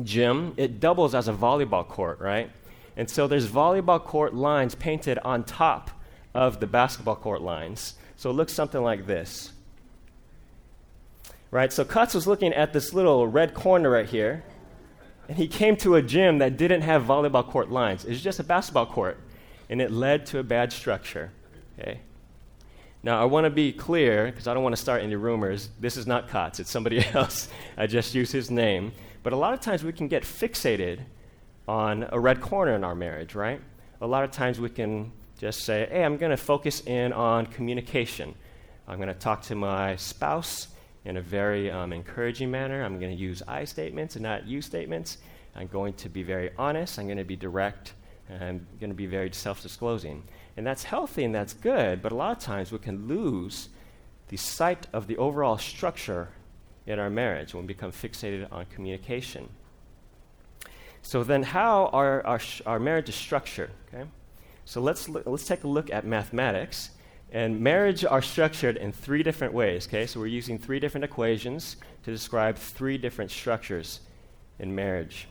gym, 0.04 0.54
it 0.58 0.80
doubles 0.80 1.16
as 1.16 1.28
a 1.28 1.34
volleyball 1.34 1.88
court, 1.88 2.20
right? 2.20 2.52
And 2.98 3.10
so 3.10 3.28
there's 3.28 3.48
volleyball 3.48 4.04
court 4.04 4.34
lines 4.34 4.76
painted 4.76 5.18
on 5.20 5.44
top 5.44 5.92
of 6.34 6.60
the 6.60 6.68
basketball 6.68 7.16
court 7.16 7.42
lines. 7.42 7.96
So 8.18 8.30
it 8.30 8.34
looks 8.34 8.54
something 8.54 8.82
like 8.82 9.08
this. 9.08 9.54
Right? 11.50 11.72
So 11.72 11.84
Kotz 11.84 12.14
was 12.14 12.28
looking 12.28 12.54
at 12.54 12.74
this 12.74 12.94
little 12.94 13.28
red 13.28 13.54
corner 13.54 13.90
right 13.90 14.08
here, 14.08 14.44
and 15.28 15.38
he 15.38 15.48
came 15.48 15.76
to 15.78 15.96
a 15.96 16.02
gym 16.02 16.38
that 16.40 16.58
didn't 16.58 16.82
have 16.82 17.04
volleyball 17.04 17.48
court 17.48 17.70
lines. 17.70 18.06
It 18.06 18.10
was 18.10 18.22
just 18.22 18.40
a 18.40 18.44
basketball 18.44 18.86
court, 18.86 19.18
and 19.70 19.82
it 19.82 19.92
led 19.92 20.26
to 20.28 20.40
a 20.40 20.44
bad 20.44 20.72
structure. 20.72 21.32
Okay? 21.80 22.02
Now, 23.04 23.20
I 23.20 23.26
want 23.26 23.46
to 23.46 23.50
be 23.50 23.72
clear, 23.72 24.28
because 24.28 24.48
I 24.48 24.54
don't 24.54 24.62
want 24.62 24.76
to 24.76 24.82
start 24.82 25.02
any 25.02 25.16
rumors. 25.16 25.70
This 25.80 25.98
is 25.98 26.06
not 26.06 26.28
Kotz, 26.28 26.60
it's 26.60 26.70
somebody 26.70 27.04
else. 27.14 27.50
I 27.78 27.88
just 27.88 28.14
use 28.14 28.32
his 28.32 28.52
name. 28.52 28.92
But 29.24 29.34
a 29.34 29.36
lot 29.36 29.54
of 29.54 29.60
times 29.60 29.84
we 29.84 29.92
can 29.92 30.08
get 30.08 30.24
fixated 30.24 31.00
on 31.68 32.08
a 32.12 32.20
red 32.20 32.42
corner 32.42 32.76
in 32.76 32.84
our 32.84 32.96
marriage, 32.96 33.34
right? 33.34 33.62
A 34.02 34.08
lot 34.08 34.24
of 34.24 34.32
times 34.32 34.60
we 34.60 34.70
can 34.70 35.12
just 35.40 35.64
say, 35.64 35.88
hey, 35.90 36.04
I'm 36.04 36.18
going 36.18 36.30
to 36.30 36.38
focus 36.38 36.82
in 36.86 37.14
on 37.14 37.48
communication. 37.48 38.36
I'm 38.88 38.98
going 38.98 39.08
to 39.08 39.16
talk 39.16 39.42
to 39.44 39.56
my 39.56 39.96
spouse 39.96 40.68
in 41.06 41.18
a 41.18 41.22
very 41.22 41.72
um, 41.72 41.94
encouraging 41.94 42.52
manner. 42.52 42.84
I'm 42.84 43.00
going 43.00 43.16
to 43.16 43.18
use 43.18 43.42
I 43.48 43.64
statements 43.64 44.16
and 44.16 44.24
not 44.24 44.46
you 44.46 44.62
statements. 44.62 45.18
I'm 45.56 45.68
going 45.68 45.94
to 45.96 46.10
be 46.10 46.22
very 46.24 46.52
honest. 46.58 47.00
I'm 47.00 47.06
going 47.06 47.18
to 47.18 47.24
be 47.24 47.36
direct. 47.36 47.94
I'm 48.30 48.66
going 48.80 48.92
to 48.92 48.96
be 48.96 49.08
very 49.08 49.32
self 49.34 49.62
disclosing. 49.62 50.24
And 50.58 50.68
that's 50.68 50.84
healthy 50.84 51.24
and 51.24 51.34
that's 51.34 51.54
good, 51.54 52.02
but 52.02 52.12
a 52.12 52.16
lot 52.16 52.38
of 52.38 52.44
times 52.44 52.72
we 52.72 52.80
can 52.80 53.08
lose 53.08 53.70
the 54.28 54.38
sight 54.38 54.88
of 54.94 55.08
the 55.08 55.18
overall 55.18 55.58
structure 55.58 56.30
in 56.86 57.00
our 57.00 57.10
marriage 57.10 57.54
when 57.54 57.64
we 57.64 57.68
become 57.68 57.92
fixated 57.92 58.48
on 58.52 58.66
communication. 58.66 59.50
So 61.02 61.24
then, 61.24 61.44
how 61.44 61.88
our, 61.88 62.26
our, 62.26 62.40
sh- 62.40 62.62
our 62.66 62.80
marriage 62.80 63.10
is 63.10 63.16
structured? 63.16 63.72
Okay? 63.88 64.06
So 64.66 64.82
let's, 64.82 65.10
look, 65.10 65.26
let's 65.26 65.46
take 65.46 65.64
a 65.64 65.68
look 65.68 65.92
at 65.92 66.06
mathematics. 66.06 66.92
And 67.32 67.62
marriage 67.62 68.04
are 68.04 68.22
structured 68.22 68.78
in 68.78 68.92
three 68.92 69.24
different 69.24 69.54
ways. 69.54 69.88
Okay? 69.88 70.06
So 70.06 70.20
we're 70.20 70.28
using 70.28 70.60
three 70.60 70.80
different 70.80 71.06
equations 71.06 71.78
to 72.04 72.12
describe 72.12 72.58
three 72.58 72.98
different 72.98 73.32
structures 73.32 74.02
in 74.60 74.76
marriage. 74.76 75.28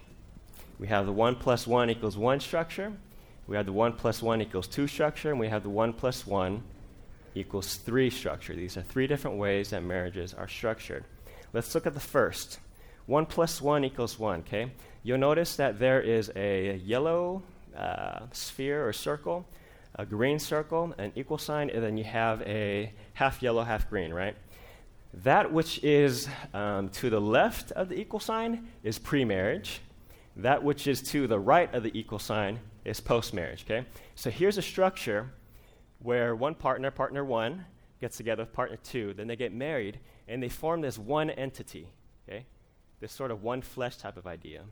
We 0.78 0.88
have 0.88 1.06
the 1.06 1.12
1 1.12 1.36
plus 1.36 1.66
1 1.66 1.90
equals 1.90 2.16
1 2.16 2.40
structure. 2.40 2.92
We 3.50 3.56
have 3.56 3.66
the 3.66 3.72
1 3.72 3.94
plus 3.94 4.22
1 4.22 4.42
equals 4.42 4.68
2 4.68 4.86
structure, 4.86 5.32
and 5.32 5.40
we 5.40 5.48
have 5.48 5.64
the 5.64 5.70
1 5.70 5.94
plus 5.94 6.24
1 6.24 6.62
equals 7.34 7.74
3 7.74 8.08
structure. 8.08 8.54
These 8.54 8.76
are 8.76 8.82
three 8.82 9.08
different 9.08 9.38
ways 9.38 9.70
that 9.70 9.82
marriages 9.82 10.32
are 10.32 10.46
structured. 10.46 11.02
Let's 11.52 11.74
look 11.74 11.84
at 11.84 11.94
the 11.94 11.98
first. 11.98 12.60
1 13.06 13.26
plus 13.26 13.60
1 13.60 13.84
equals 13.84 14.20
1, 14.20 14.40
okay? 14.40 14.70
You'll 15.02 15.18
notice 15.18 15.56
that 15.56 15.80
there 15.80 16.00
is 16.00 16.30
a 16.36 16.76
yellow 16.76 17.42
uh, 17.76 18.20
sphere 18.30 18.86
or 18.86 18.92
circle, 18.92 19.44
a 19.96 20.06
green 20.06 20.38
circle, 20.38 20.94
an 20.96 21.10
equal 21.16 21.38
sign, 21.38 21.70
and 21.70 21.82
then 21.82 21.96
you 21.96 22.04
have 22.04 22.42
a 22.42 22.92
half 23.14 23.42
yellow, 23.42 23.64
half 23.64 23.90
green, 23.90 24.14
right? 24.14 24.36
That 25.12 25.52
which 25.52 25.82
is 25.82 26.28
um, 26.54 26.90
to 26.90 27.10
the 27.10 27.20
left 27.20 27.72
of 27.72 27.88
the 27.88 28.00
equal 28.00 28.20
sign 28.20 28.68
is 28.84 29.00
pre 29.00 29.24
marriage. 29.24 29.80
That 30.36 30.62
which 30.62 30.86
is 30.86 31.02
to 31.10 31.26
the 31.26 31.40
right 31.40 31.74
of 31.74 31.82
the 31.82 31.90
equal 31.98 32.20
sign 32.20 32.60
is 32.84 33.00
post 33.00 33.34
marriage. 33.34 33.64
Okay? 33.68 33.86
So 34.14 34.30
here's 34.30 34.58
a 34.58 34.62
structure 34.62 35.30
where 35.98 36.34
one 36.34 36.54
partner, 36.54 36.90
partner 36.90 37.24
one, 37.24 37.66
gets 38.00 38.16
together 38.16 38.42
with 38.42 38.52
partner 38.52 38.78
two, 38.82 39.12
then 39.14 39.26
they 39.26 39.36
get 39.36 39.52
married, 39.52 40.00
and 40.26 40.42
they 40.42 40.48
form 40.48 40.80
this 40.80 40.98
one 40.98 41.30
entity. 41.30 41.88
Okay? 42.28 42.46
This 43.00 43.12
sort 43.12 43.30
of 43.30 43.42
one 43.42 43.62
flesh 43.62 43.96
type 43.96 44.16
of 44.16 44.26
idea. 44.26 44.64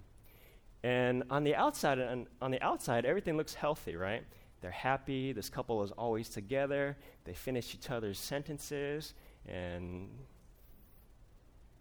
And 0.83 1.25
on 1.31 1.45
the 1.45 1.55
outside, 1.55 1.99
on, 2.00 2.27
on 2.41 2.50
the 2.50 2.62
outside, 2.62 3.05
everything 3.05 3.37
looks 3.37 3.55
healthy, 3.55 3.97
right? 3.97 4.25
They're 4.61 4.71
happy. 4.71 5.33
This 5.33 5.49
couple 5.49 5.83
is 5.83 5.91
always 5.93 6.29
together. 6.29 6.97
They 7.25 7.35
finish 7.35 7.75
each 7.75 7.91
other's 7.91 8.19
sentences, 8.19 9.15
and 9.47 10.09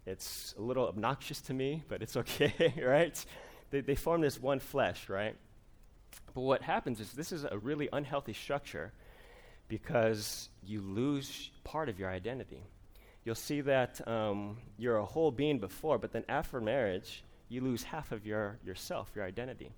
it's 0.06 0.54
a 0.58 0.62
little 0.62 0.88
obnoxious 0.88 1.40
to 1.42 1.54
me, 1.54 1.84
but 1.88 2.02
it's 2.02 2.16
okay, 2.16 2.74
right? 2.84 3.24
They, 3.70 3.80
they 3.80 3.94
form 3.94 4.20
this 4.20 4.40
one 4.40 4.58
flesh, 4.58 5.08
right? 5.08 5.36
But 6.34 6.42
what 6.42 6.62
happens 6.62 7.00
is 7.00 7.12
this 7.12 7.32
is 7.32 7.44
a 7.44 7.58
really 7.58 7.88
unhealthy 7.92 8.32
structure 8.32 8.92
because 9.68 10.48
you 10.62 10.80
lose 10.80 11.50
part 11.64 11.88
of 11.88 11.98
your 11.98 12.10
identity. 12.10 12.62
You'll 13.24 13.34
see 13.34 13.60
that 13.62 14.06
um, 14.08 14.58
you're 14.78 14.96
a 14.96 15.04
whole 15.04 15.30
being 15.30 15.58
before, 15.58 15.98
but 15.98 16.12
then 16.12 16.24
after 16.28 16.60
marriage, 16.60 17.22
you 17.48 17.60
lose 17.60 17.82
half 17.82 18.12
of 18.12 18.26
your 18.26 18.58
yourself, 18.64 19.10
your 19.14 19.24
identity. 19.24 19.70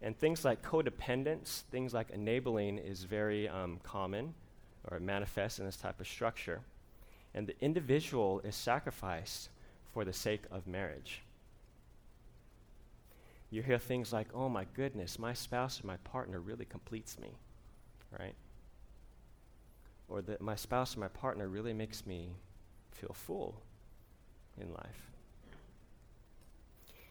And 0.00 0.16
things 0.16 0.44
like 0.44 0.62
codependence, 0.62 1.62
things 1.70 1.94
like 1.94 2.10
enabling 2.10 2.78
is 2.78 3.04
very 3.04 3.48
um, 3.48 3.80
common 3.82 4.34
or 4.90 5.00
manifests 5.00 5.58
in 5.58 5.66
this 5.66 5.76
type 5.76 6.00
of 6.00 6.06
structure. 6.06 6.60
And 7.34 7.46
the 7.46 7.56
individual 7.60 8.40
is 8.40 8.54
sacrificed 8.54 9.48
for 9.92 10.04
the 10.04 10.12
sake 10.12 10.42
of 10.50 10.66
marriage. 10.66 11.22
You 13.54 13.62
hear 13.62 13.78
things 13.78 14.12
like, 14.12 14.26
oh 14.34 14.48
my 14.48 14.66
goodness, 14.74 15.16
my 15.16 15.32
spouse 15.32 15.80
or 15.80 15.86
my 15.86 15.96
partner 15.98 16.40
really 16.40 16.64
completes 16.64 17.20
me, 17.20 17.28
right? 18.18 18.34
Or 20.08 20.22
that 20.22 20.40
my 20.40 20.56
spouse 20.56 20.96
or 20.96 21.00
my 21.00 21.06
partner 21.06 21.46
really 21.46 21.72
makes 21.72 22.04
me 22.04 22.30
feel 22.90 23.12
full 23.12 23.54
in 24.60 24.72
life. 24.72 25.12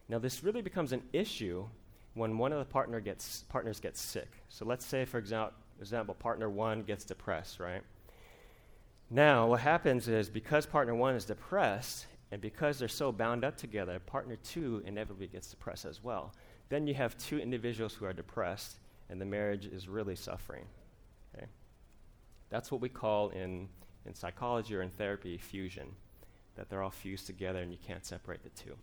Now, 0.09 0.19
this 0.19 0.43
really 0.43 0.61
becomes 0.61 0.91
an 0.91 1.03
issue 1.13 1.65
when 2.13 2.37
one 2.37 2.51
of 2.51 2.59
the 2.59 2.65
partner 2.65 2.99
gets, 2.99 3.45
partners 3.47 3.79
gets 3.79 4.01
sick. 4.01 4.27
So 4.49 4.65
let's 4.65 4.85
say, 4.85 5.05
for 5.05 5.19
example, 5.19 5.55
example, 5.79 6.13
partner 6.13 6.49
one 6.49 6.83
gets 6.83 7.05
depressed, 7.05 7.61
right? 7.61 7.83
Now, 9.09 9.47
what 9.47 9.61
happens 9.61 10.09
is 10.09 10.29
because 10.29 10.65
partner 10.65 10.93
one 10.93 11.15
is 11.15 11.23
depressed, 11.23 12.05
and 12.33 12.41
because 12.41 12.79
they're 12.79 12.87
so 12.87 13.11
bound 13.11 13.45
up 13.45 13.57
together, 13.57 13.99
partner 13.99 14.37
two 14.37 14.81
inevitably 14.87 15.27
gets 15.27 15.51
depressed 15.51 15.85
as 15.85 16.03
well. 16.03 16.33
Then 16.69 16.87
you 16.87 16.95
have 16.95 17.15
two 17.19 17.37
individuals 17.37 17.93
who 17.93 18.05
are 18.05 18.11
depressed, 18.11 18.79
and 19.11 19.21
the 19.21 19.25
marriage 19.25 19.67
is 19.67 19.87
really 19.87 20.15
suffering. 20.15 20.65
Okay? 21.37 21.45
That's 22.49 22.71
what 22.71 22.81
we 22.81 22.89
call 22.89 23.29
in, 23.29 23.69
in 24.07 24.15
psychology 24.15 24.75
or 24.75 24.81
in 24.81 24.89
therapy 24.89 25.37
fusion, 25.37 25.89
that 26.55 26.71
they're 26.71 26.81
all 26.81 26.89
fused 26.89 27.27
together 27.27 27.59
and 27.59 27.71
you 27.71 27.77
can't 27.85 28.03
separate 28.03 28.41
the 28.41 28.49
two. 28.49 28.75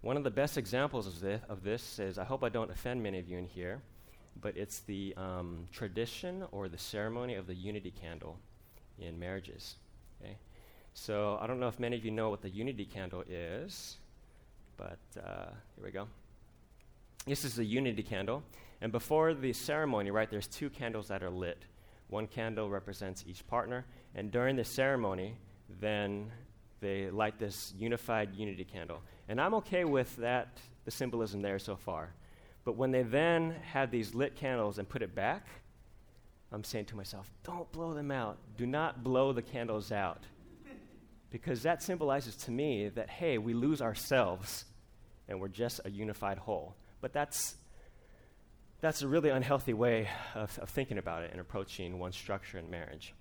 One 0.00 0.16
of 0.16 0.24
the 0.24 0.30
best 0.30 0.56
examples 0.56 1.06
of 1.06 1.20
this, 1.20 1.42
of 1.50 1.62
this 1.62 1.98
is 1.98 2.16
I 2.16 2.24
hope 2.24 2.42
I 2.42 2.48
don't 2.48 2.70
offend 2.70 3.02
many 3.02 3.18
of 3.18 3.28
you 3.28 3.36
in 3.36 3.46
here, 3.46 3.82
but 4.40 4.56
it's 4.56 4.78
the 4.80 5.12
um, 5.18 5.68
tradition 5.70 6.46
or 6.50 6.66
the 6.66 6.78
ceremony 6.78 7.34
of 7.34 7.46
the 7.46 7.54
unity 7.54 7.92
candle 8.00 8.38
in 8.98 9.18
marriages. 9.18 9.74
Okay? 10.22 10.38
So 10.94 11.38
I 11.40 11.46
don't 11.48 11.58
know 11.58 11.68
if 11.68 11.80
many 11.80 11.96
of 11.96 12.04
you 12.04 12.12
know 12.12 12.30
what 12.30 12.40
the 12.40 12.48
unity 12.48 12.84
candle 12.84 13.24
is, 13.28 13.96
but 14.76 14.98
uh, 15.18 15.46
here 15.74 15.84
we 15.84 15.90
go. 15.90 16.06
This 17.26 17.44
is 17.44 17.56
the 17.56 17.64
unity 17.64 18.02
candle. 18.02 18.44
And 18.80 18.92
before 18.92 19.34
the 19.34 19.52
ceremony, 19.52 20.10
right, 20.10 20.30
there's 20.30 20.46
two 20.46 20.70
candles 20.70 21.08
that 21.08 21.22
are 21.22 21.30
lit. 21.30 21.58
One 22.08 22.28
candle 22.28 22.70
represents 22.70 23.24
each 23.26 23.46
partner. 23.48 23.84
And 24.14 24.30
during 24.30 24.54
the 24.56 24.64
ceremony, 24.64 25.34
then 25.80 26.30
they 26.80 27.10
light 27.10 27.38
this 27.38 27.74
unified 27.76 28.34
unity 28.34 28.64
candle. 28.64 29.00
And 29.28 29.40
I'm 29.40 29.54
okay 29.54 29.84
with 29.84 30.14
that, 30.16 30.58
the 30.84 30.90
symbolism 30.90 31.42
there 31.42 31.58
so 31.58 31.76
far. 31.76 32.10
But 32.64 32.76
when 32.76 32.92
they 32.92 33.02
then 33.02 33.56
had 33.62 33.90
these 33.90 34.14
lit 34.14 34.36
candles 34.36 34.78
and 34.78 34.88
put 34.88 35.02
it 35.02 35.14
back, 35.14 35.46
I'm 36.52 36.62
saying 36.62 36.84
to 36.86 36.96
myself, 36.96 37.32
don't 37.42 37.70
blow 37.72 37.94
them 37.94 38.12
out. 38.12 38.38
Do 38.56 38.64
not 38.64 39.02
blow 39.02 39.32
the 39.32 39.42
candles 39.42 39.90
out. 39.90 40.22
Because 41.30 41.62
that 41.62 41.82
symbolizes 41.82 42.36
to 42.36 42.50
me 42.50 42.88
that, 42.90 43.10
hey, 43.10 43.38
we 43.38 43.54
lose 43.54 43.82
ourselves 43.82 44.64
and 45.28 45.40
we're 45.40 45.48
just 45.48 45.80
a 45.84 45.90
unified 45.90 46.38
whole. 46.38 46.74
But 47.00 47.12
that's, 47.12 47.56
that's 48.80 49.02
a 49.02 49.08
really 49.08 49.30
unhealthy 49.30 49.74
way 49.74 50.08
of, 50.34 50.56
of 50.58 50.68
thinking 50.70 50.98
about 50.98 51.22
it 51.22 51.30
and 51.32 51.40
approaching 51.40 51.98
one 51.98 52.12
structure 52.12 52.58
in 52.58 52.70
marriage. 52.70 53.14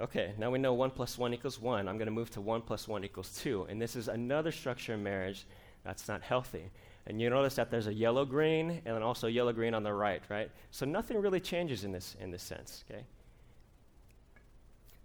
Okay, 0.00 0.32
now 0.38 0.50
we 0.50 0.58
know 0.58 0.74
1 0.74 0.90
plus 0.90 1.18
1 1.18 1.34
equals 1.34 1.60
1. 1.60 1.88
I'm 1.88 1.98
going 1.98 2.06
to 2.06 2.12
move 2.12 2.30
to 2.30 2.40
1 2.40 2.62
plus 2.62 2.86
1 2.86 3.04
equals 3.04 3.36
2. 3.42 3.66
And 3.68 3.82
this 3.82 3.96
is 3.96 4.08
another 4.08 4.52
structure 4.52 4.94
in 4.94 5.02
marriage 5.02 5.44
that's 5.84 6.06
not 6.06 6.22
healthy. 6.22 6.70
And 7.06 7.20
you 7.20 7.30
notice 7.30 7.54
that 7.56 7.70
there's 7.70 7.86
a 7.86 7.94
yellow 7.94 8.24
green 8.24 8.70
and 8.70 8.94
then 8.94 9.02
also 9.02 9.26
yellow 9.26 9.52
green 9.52 9.74
on 9.74 9.82
the 9.82 9.92
right, 9.92 10.22
right? 10.28 10.50
So 10.70 10.86
nothing 10.86 11.20
really 11.20 11.40
changes 11.40 11.82
in 11.82 11.90
this, 11.90 12.14
in 12.20 12.30
this 12.30 12.42
sense, 12.42 12.84
okay? 12.88 13.02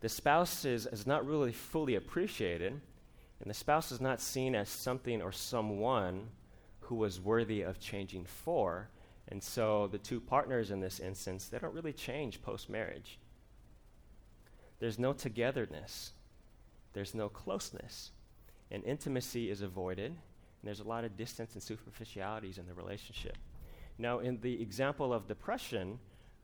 The 0.03 0.09
spouse 0.09 0.65
is, 0.65 0.85
is 0.85 1.07
not 1.07 1.25
really 1.25 1.53
fully 1.53 1.95
appreciated, 1.95 2.73
and 2.73 3.49
the 3.49 3.53
spouse 3.53 3.89
is 3.89 4.01
not 4.01 4.19
seen 4.19 4.53
as 4.53 4.67
something 4.67 5.21
or 5.21 5.31
someone 5.31 6.27
who 6.81 6.95
was 6.95 7.21
worthy 7.21 7.61
of 7.61 7.79
changing 7.79 8.25
for. 8.25 8.89
And 9.29 9.41
so 9.41 9.87
the 9.87 9.97
two 9.97 10.19
partners 10.19 10.71
in 10.71 10.81
this 10.81 10.99
instance, 10.99 11.47
they 11.47 11.57
don't 11.57 11.73
really 11.73 11.93
change 11.93 12.41
post 12.41 12.69
marriage. 12.69 13.17
There's 14.79 14.99
no 14.99 15.13
togetherness, 15.13 16.11
there's 16.91 17.15
no 17.15 17.29
closeness, 17.29 18.11
and 18.71 18.83
intimacy 18.83 19.49
is 19.49 19.61
avoided, 19.61 20.11
and 20.11 20.17
there's 20.65 20.81
a 20.81 20.83
lot 20.83 21.05
of 21.05 21.15
distance 21.15 21.53
and 21.53 21.63
superficialities 21.63 22.57
in 22.57 22.65
the 22.65 22.73
relationship. 22.73 23.37
Now, 23.97 24.19
in 24.19 24.41
the 24.41 24.61
example 24.61 25.13
of 25.13 25.29
depression, 25.29 25.97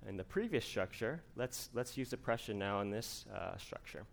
in 0.07 0.17
the 0.17 0.23
previous 0.23 0.65
structure, 0.65 1.21
let's, 1.35 1.69
let's 1.73 1.97
use 1.97 2.09
depression 2.09 2.57
now 2.57 2.81
in 2.81 2.89
this 2.89 3.25
uh, 3.35 3.57
structure. 3.57 4.05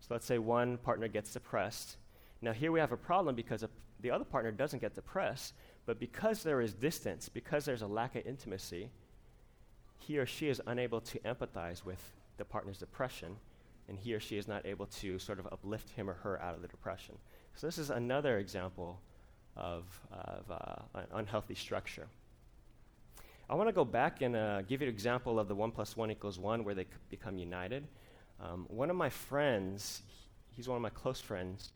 So 0.00 0.08
let's 0.10 0.26
say 0.26 0.38
one 0.38 0.78
partner 0.78 1.08
gets 1.08 1.32
depressed. 1.32 1.96
Now, 2.40 2.52
here 2.52 2.72
we 2.72 2.80
have 2.80 2.92
a 2.92 2.96
problem 2.96 3.34
because 3.34 3.64
the 4.00 4.10
other 4.10 4.24
partner 4.24 4.50
doesn't 4.52 4.78
get 4.80 4.94
depressed, 4.94 5.54
but 5.86 5.98
because 5.98 6.42
there 6.42 6.60
is 6.60 6.72
distance, 6.72 7.28
because 7.28 7.64
there's 7.64 7.82
a 7.82 7.86
lack 7.86 8.14
of 8.14 8.26
intimacy, 8.26 8.90
he 9.98 10.18
or 10.18 10.26
she 10.26 10.48
is 10.48 10.62
unable 10.66 11.00
to 11.00 11.18
empathize 11.20 11.84
with 11.84 12.12
the 12.36 12.44
partner's 12.44 12.78
depression, 12.78 13.36
and 13.88 13.98
he 13.98 14.14
or 14.14 14.20
she 14.20 14.36
is 14.36 14.46
not 14.46 14.64
able 14.66 14.86
to 14.86 15.18
sort 15.18 15.40
of 15.40 15.46
uplift 15.46 15.90
him 15.90 16.08
or 16.08 16.14
her 16.14 16.40
out 16.40 16.54
of 16.54 16.62
the 16.62 16.68
depression. 16.68 17.16
So, 17.54 17.66
this 17.66 17.78
is 17.78 17.90
another 17.90 18.38
example 18.38 19.00
of, 19.56 19.84
of 20.12 20.50
uh, 20.50 21.00
an 21.00 21.06
unhealthy 21.12 21.56
structure. 21.56 22.06
I 23.50 23.54
want 23.54 23.68
to 23.68 23.72
go 23.72 23.84
back 23.84 24.20
and 24.20 24.36
uh, 24.36 24.62
give 24.62 24.82
you 24.82 24.88
an 24.88 24.92
example 24.92 25.38
of 25.38 25.48
the 25.48 25.54
1 25.54 25.70
plus 25.70 25.96
1 25.96 26.10
equals 26.10 26.38
1 26.38 26.64
where 26.64 26.74
they 26.74 26.84
c- 26.84 26.90
become 27.08 27.38
united. 27.38 27.86
Um, 28.40 28.66
one 28.68 28.90
of 28.90 28.96
my 28.96 29.08
friends, 29.08 30.02
he's 30.52 30.68
one 30.68 30.76
of 30.76 30.82
my 30.82 30.90
close 30.90 31.20
friends, 31.20 31.72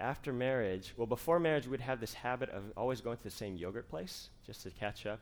after 0.00 0.32
marriage, 0.32 0.92
well, 0.96 1.06
before 1.06 1.38
marriage, 1.38 1.68
we'd 1.68 1.80
have 1.80 2.00
this 2.00 2.12
habit 2.12 2.50
of 2.50 2.64
always 2.76 3.00
going 3.00 3.16
to 3.18 3.22
the 3.22 3.30
same 3.30 3.56
yogurt 3.56 3.88
place 3.88 4.30
just 4.44 4.64
to 4.64 4.70
catch 4.70 5.06
up 5.06 5.20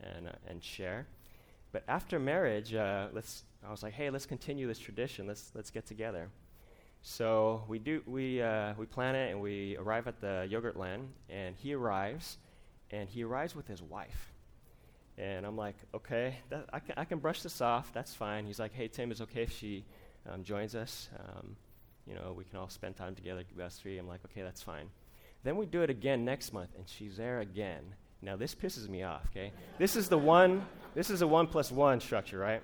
and, 0.00 0.28
uh, 0.28 0.32
and 0.46 0.62
share. 0.62 1.06
But 1.72 1.82
after 1.88 2.20
marriage, 2.20 2.72
uh, 2.72 3.08
let's 3.12 3.42
I 3.66 3.70
was 3.70 3.82
like, 3.82 3.92
hey, 3.92 4.08
let's 4.08 4.26
continue 4.26 4.66
this 4.66 4.78
tradition. 4.78 5.26
Let's, 5.26 5.50
let's 5.54 5.70
get 5.70 5.84
together. 5.84 6.28
So 7.02 7.64
we, 7.68 7.78
do, 7.78 8.02
we, 8.06 8.40
uh, 8.40 8.74
we 8.78 8.86
plan 8.86 9.14
it 9.14 9.30
and 9.30 9.40
we 9.40 9.76
arrive 9.76 10.06
at 10.06 10.20
the 10.20 10.46
yogurt 10.48 10.76
land, 10.76 11.08
and 11.28 11.54
he 11.56 11.74
arrives, 11.74 12.38
and 12.90 13.08
he 13.08 13.22
arrives 13.22 13.54
with 13.54 13.66
his 13.66 13.82
wife. 13.82 14.29
And 15.18 15.44
I'm 15.44 15.56
like, 15.56 15.76
okay, 15.94 16.36
that, 16.48 16.66
I, 16.72 16.80
can, 16.80 16.94
I 16.96 17.04
can 17.04 17.18
brush 17.18 17.42
this 17.42 17.60
off. 17.60 17.92
That's 17.92 18.14
fine. 18.14 18.46
He's 18.46 18.58
like, 18.58 18.72
hey, 18.72 18.88
Tim, 18.88 19.12
is 19.12 19.20
okay 19.20 19.42
if 19.42 19.52
she 19.52 19.84
um, 20.30 20.42
joins 20.42 20.74
us? 20.74 21.10
Um, 21.18 21.56
you 22.06 22.14
know, 22.14 22.34
we 22.36 22.44
can 22.44 22.58
all 22.58 22.68
spend 22.68 22.96
time 22.96 23.14
together, 23.14 23.44
us 23.62 23.76
three. 23.76 23.98
I'm 23.98 24.08
like, 24.08 24.20
okay, 24.26 24.42
that's 24.42 24.62
fine. 24.62 24.88
Then 25.44 25.56
we 25.56 25.66
do 25.66 25.82
it 25.82 25.90
again 25.90 26.24
next 26.24 26.52
month, 26.52 26.70
and 26.76 26.88
she's 26.88 27.16
there 27.16 27.40
again. 27.40 27.82
Now, 28.22 28.36
this 28.36 28.54
pisses 28.54 28.88
me 28.88 29.02
off, 29.02 29.26
okay? 29.30 29.52
this 29.78 29.96
is 29.96 30.08
the 30.08 30.18
one, 30.18 30.66
this 30.94 31.10
is 31.10 31.22
a 31.22 31.26
one 31.26 31.46
plus 31.46 31.70
one 31.70 32.00
structure, 32.00 32.38
right? 32.38 32.62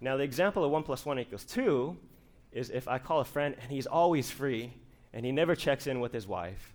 Now, 0.00 0.18
the 0.18 0.22
example 0.22 0.62
of 0.64 0.70
1 0.70 0.82
plus 0.82 1.06
1 1.06 1.18
equals 1.18 1.44
2 1.44 1.96
is 2.52 2.68
if 2.68 2.88
I 2.88 2.98
call 2.98 3.20
a 3.20 3.24
friend 3.24 3.54
and 3.60 3.70
he's 3.70 3.86
always 3.86 4.30
free 4.30 4.74
and 5.14 5.24
he 5.24 5.32
never 5.32 5.54
checks 5.54 5.86
in 5.86 5.98
with 6.00 6.12
his 6.12 6.26
wife, 6.26 6.74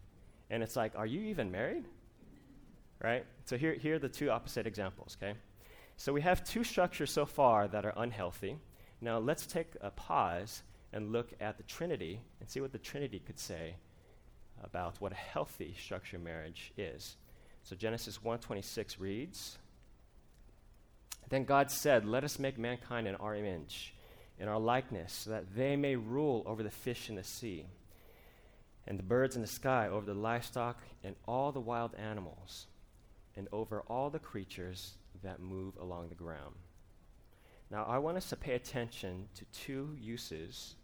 and 0.50 0.64
it's 0.64 0.76
like, 0.76 0.94
are 0.96 1.06
you 1.06 1.22
even 1.26 1.52
married? 1.52 1.86
Right? 3.02 3.26
So 3.46 3.58
here, 3.58 3.74
here 3.74 3.96
are 3.96 4.00
the 4.00 4.10
two 4.10 4.30
opposite 4.30 4.68
examples, 4.68 5.18
okay? 5.22 5.38
So 5.96 6.12
we 6.12 6.22
have 6.22 6.44
two 6.44 6.64
structures 6.64 7.12
so 7.12 7.26
far 7.26 7.68
that 7.68 7.86
are 7.86 7.94
unhealthy. 7.96 8.58
Now, 9.02 9.20
let's 9.20 9.46
take 9.46 9.68
a 9.82 9.92
pause 9.92 10.64
and 10.92 11.12
look 11.12 11.32
at 11.40 11.58
the 11.58 11.64
Trinity 11.64 12.20
and 12.40 12.50
see 12.50 12.62
what 12.62 12.72
the 12.72 12.78
Trinity 12.78 13.20
could 13.20 13.40
say 13.40 13.76
about 14.64 15.00
what 15.00 15.12
a 15.12 15.16
healthy 15.16 15.76
structure 15.80 16.20
marriage 16.20 16.74
is. 16.78 17.16
So 17.64 17.76
Genesis 17.76 18.24
1:26 18.24 19.00
reads, 19.00 19.58
Then 21.30 21.46
God 21.46 21.70
said, 21.70 22.06
"Let 22.06 22.24
us 22.24 22.40
make 22.40 22.58
mankind 22.58 23.08
in 23.08 23.16
our 23.16 23.36
image, 23.36 23.94
in 24.40 24.48
our 24.48 24.60
likeness, 24.60 25.14
so 25.14 25.30
that 25.30 25.54
they 25.54 25.76
may 25.76 25.96
rule 25.96 26.44
over 26.46 26.64
the 26.64 26.72
fish 26.72 27.10
in 27.10 27.16
the 27.16 27.24
sea, 27.24 27.68
and 28.88 28.98
the 28.98 29.04
birds 29.04 29.36
in 29.36 29.42
the 29.42 29.48
sky, 29.48 29.88
over 29.88 30.06
the 30.06 30.20
livestock 30.20 30.82
and 31.04 31.16
all 31.28 31.52
the 31.52 31.62
wild 31.62 31.94
animals, 31.96 32.66
and 33.40 33.48
over 33.52 33.82
all 33.88 34.12
the 34.12 34.20
creatures 34.20 34.94
that 35.24 35.40
move 35.40 35.76
along 35.78 36.10
the 36.10 36.16
ground." 36.16 36.54
Now, 37.72 37.86
I 37.86 37.98
want 37.98 38.18
us 38.18 38.30
to 38.30 38.36
pay 38.36 38.54
attention 38.54 39.30
to 39.36 39.46
two 39.46 39.96
uses 40.00 40.76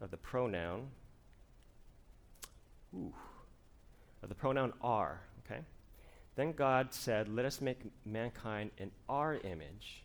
of 0.00 0.10
the 0.10 0.16
pronoun 0.16 0.88
ooh, 2.94 3.12
of 4.22 4.28
the 4.28 4.34
pronoun 4.34 4.72
our, 4.82 5.20
okay? 5.44 5.60
Then 6.36 6.52
God 6.52 6.92
said, 6.92 7.28
Let 7.28 7.44
us 7.44 7.60
make 7.60 7.78
mankind 8.04 8.70
in 8.78 8.90
our 9.08 9.36
image, 9.36 10.04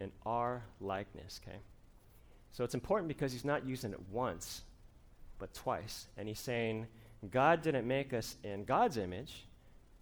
in 0.00 0.10
our 0.24 0.62
likeness, 0.80 1.40
okay? 1.44 1.58
So 2.52 2.64
it's 2.64 2.74
important 2.74 3.08
because 3.08 3.32
he's 3.32 3.44
not 3.44 3.66
using 3.66 3.92
it 3.92 4.00
once, 4.10 4.62
but 5.38 5.52
twice. 5.54 6.06
And 6.16 6.26
he's 6.26 6.40
saying, 6.40 6.86
God 7.30 7.62
didn't 7.62 7.86
make 7.86 8.12
us 8.12 8.36
in 8.42 8.64
God's 8.64 8.96
image. 8.96 9.44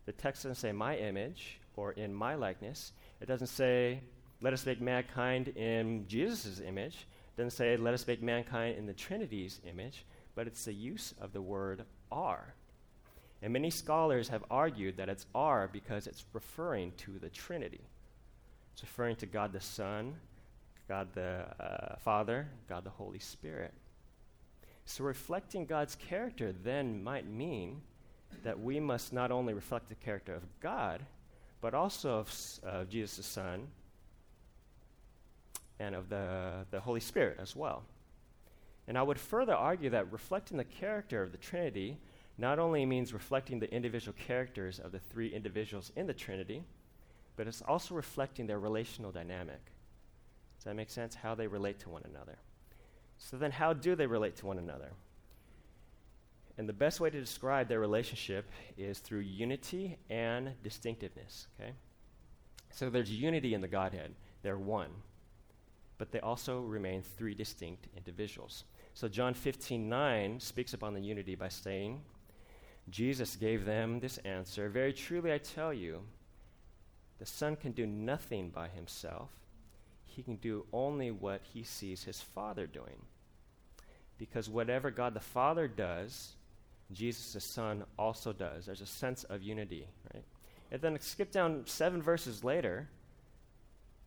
The 0.09 0.13
text 0.13 0.45
doesn't 0.45 0.55
say 0.55 0.73
my 0.73 0.97
image 0.97 1.61
or 1.77 1.93
in 1.93 2.15
my 2.15 2.35
likeness. 2.35 2.93
It 3.21 3.27
doesn't 3.27 3.49
say, 3.49 4.01
let 4.41 4.55
us 4.55 4.65
make 4.65 4.81
mankind 4.81 5.49
in 5.49 6.09
Jesus' 6.09 6.63
image. 6.67 7.07
It 7.35 7.37
doesn't 7.37 7.51
say, 7.51 7.77
let 7.77 7.93
us 7.93 8.07
make 8.07 8.23
mankind 8.23 8.79
in 8.79 8.87
the 8.87 8.95
Trinity's 8.95 9.61
image. 9.69 10.07
But 10.35 10.47
it's 10.47 10.65
the 10.65 10.73
use 10.73 11.13
of 11.21 11.35
the 11.35 11.43
word 11.43 11.85
our. 12.11 12.55
And 13.43 13.53
many 13.53 13.69
scholars 13.69 14.29
have 14.29 14.45
argued 14.51 14.97
that 14.97 15.11
it's 15.11 15.27
our 15.35 15.69
because 15.71 16.07
it's 16.07 16.25
referring 16.33 16.93
to 17.05 17.19
the 17.19 17.29
Trinity. 17.29 17.83
It's 18.73 18.81
referring 18.81 19.17
to 19.17 19.27
God 19.27 19.53
the 19.53 19.61
Son, 19.61 20.15
God 20.89 21.09
the 21.13 21.45
uh, 21.61 21.97
Father, 21.97 22.49
God 22.67 22.85
the 22.85 22.91
Holy 22.91 23.19
Spirit. 23.19 23.75
So 24.87 25.05
reflecting 25.05 25.67
God's 25.67 25.97
character 25.97 26.55
then 26.65 27.05
might 27.05 27.29
mean 27.29 27.83
that 28.45 28.61
we 28.61 28.81
must 28.81 29.13
not 29.13 29.31
only 29.31 29.55
reflect 29.55 29.89
the 29.89 29.95
character 29.95 30.35
of 30.35 30.43
God, 30.61 31.03
but 31.61 31.75
also 31.75 32.19
of 32.19 32.61
uh, 32.67 32.85
Jesus 32.85 33.27
Son 33.27 33.67
and 35.81 35.95
of 35.95 36.09
the, 36.09 36.67
the 36.71 36.81
Holy 36.81 37.01
Spirit 37.01 37.39
as 37.41 37.55
well. 37.55 37.83
And 38.87 38.97
I 38.97 39.03
would 39.03 39.19
further 39.19 39.55
argue 39.55 39.91
that 39.91 40.11
reflecting 40.13 40.57
the 40.57 40.65
character 40.65 41.23
of 41.23 41.33
the 41.33 41.39
Trinity 41.39 41.99
not 42.39 42.59
only 42.59 42.87
means 42.87 43.13
reflecting 43.13 43.59
the 43.59 43.73
individual 43.73 44.17
characters 44.27 44.79
of 44.79 44.93
the 44.93 45.01
three 45.01 45.29
individuals 45.29 45.91
in 45.97 46.07
the 46.07 46.15
Trinity, 46.15 46.63
but 47.37 47.47
it's 47.47 47.63
also 47.63 47.95
reflecting 47.95 48.47
their 48.47 48.61
relational 48.61 49.11
dynamic. 49.11 49.61
Does 50.57 50.65
that 50.65 50.75
make 50.75 50.91
sense? 50.91 51.15
How 51.15 51.35
they 51.35 51.47
relate 51.47 51.81
to 51.81 51.89
one 51.89 52.03
another. 52.09 52.39
So 53.19 53.37
then, 53.37 53.51
how 53.51 53.73
do 53.73 53.97
they 53.97 54.07
relate 54.07 54.37
to 54.37 54.47
one 54.47 54.59
another? 54.59 54.91
And 56.59 56.69
the 56.69 56.73
best 56.73 56.99
way 56.99 57.09
to 57.09 57.21
describe 57.21 57.69
their 57.69 57.79
relationship 57.79 58.51
is 58.77 58.99
through 58.99 59.21
unity 59.21 59.97
and 60.11 60.53
distinctiveness, 60.65 61.47
okay? 61.59 61.71
So 62.71 62.91
there's 62.91 63.13
unity 63.13 63.55
in 63.55 63.61
the 63.61 63.69
Godhead, 63.69 64.13
they're 64.43 64.59
one, 64.59 64.91
but 65.99 66.11
they 66.11 66.19
also 66.19 66.61
remain 66.61 67.03
three 67.03 67.35
distinct 67.35 67.87
individuals. 67.97 68.65
So 68.93 69.07
John 69.07 69.35
15 69.35 69.89
9 69.89 70.41
speaks 70.41 70.75
upon 70.75 70.95
the 70.95 71.01
unity 71.01 71.37
by 71.37 71.49
saying, 71.49 72.01
Jesus 72.91 73.37
gave 73.37 73.65
them 73.65 74.01
this 74.01 74.19
answer 74.19 74.69
Very 74.69 74.93
truly 74.93 75.33
I 75.33 75.39
tell 75.39 75.73
you, 75.73 76.03
the 77.21 77.27
Son 77.27 77.55
can 77.55 77.71
do 77.71 77.87
nothing 77.87 78.51
by 78.51 78.69
himself. 78.69 79.31
He 80.05 80.23
can 80.25 80.37
do 80.37 80.67
only 80.73 81.13
what 81.13 81.43
he 81.53 81.63
sees 81.63 82.05
his 82.05 82.21
Father 82.21 82.67
doing. 82.67 83.03
Because 84.19 84.49
whatever 84.49 84.91
God 84.91 85.15
the 85.15 85.21
Father 85.21 85.69
does, 85.69 86.35
Jesus 86.93 87.33
the 87.33 87.41
Son 87.41 87.85
also 87.99 88.33
does. 88.33 88.67
There's 88.67 88.81
a 88.81 88.87
sense 88.87 89.25
of 89.25 89.43
unity, 89.43 89.87
right? 90.15 90.25
And 90.71 90.81
then 90.81 90.99
skip 91.01 91.31
down 91.31 91.63
seven 91.67 92.03
verses 92.03 92.45
later, 92.45 92.89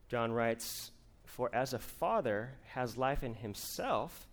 John 0.09 0.31
writes, 0.31 0.91
For 1.25 1.53
as 1.53 1.73
a 1.73 1.79
father 1.79 2.51
has 2.73 2.97
life 2.97 3.23
in 3.23 3.35
himself, 3.35 4.27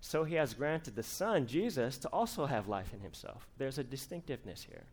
so 0.00 0.24
he 0.24 0.36
has 0.36 0.54
granted 0.54 0.94
the 0.94 1.02
Son, 1.02 1.46
Jesus, 1.46 1.98
to 1.98 2.08
also 2.08 2.46
have 2.46 2.68
life 2.68 2.92
in 2.94 3.00
himself. 3.00 3.48
There's 3.58 3.78
a 3.78 3.84
distinctiveness 3.84 4.62
here. 4.62 4.84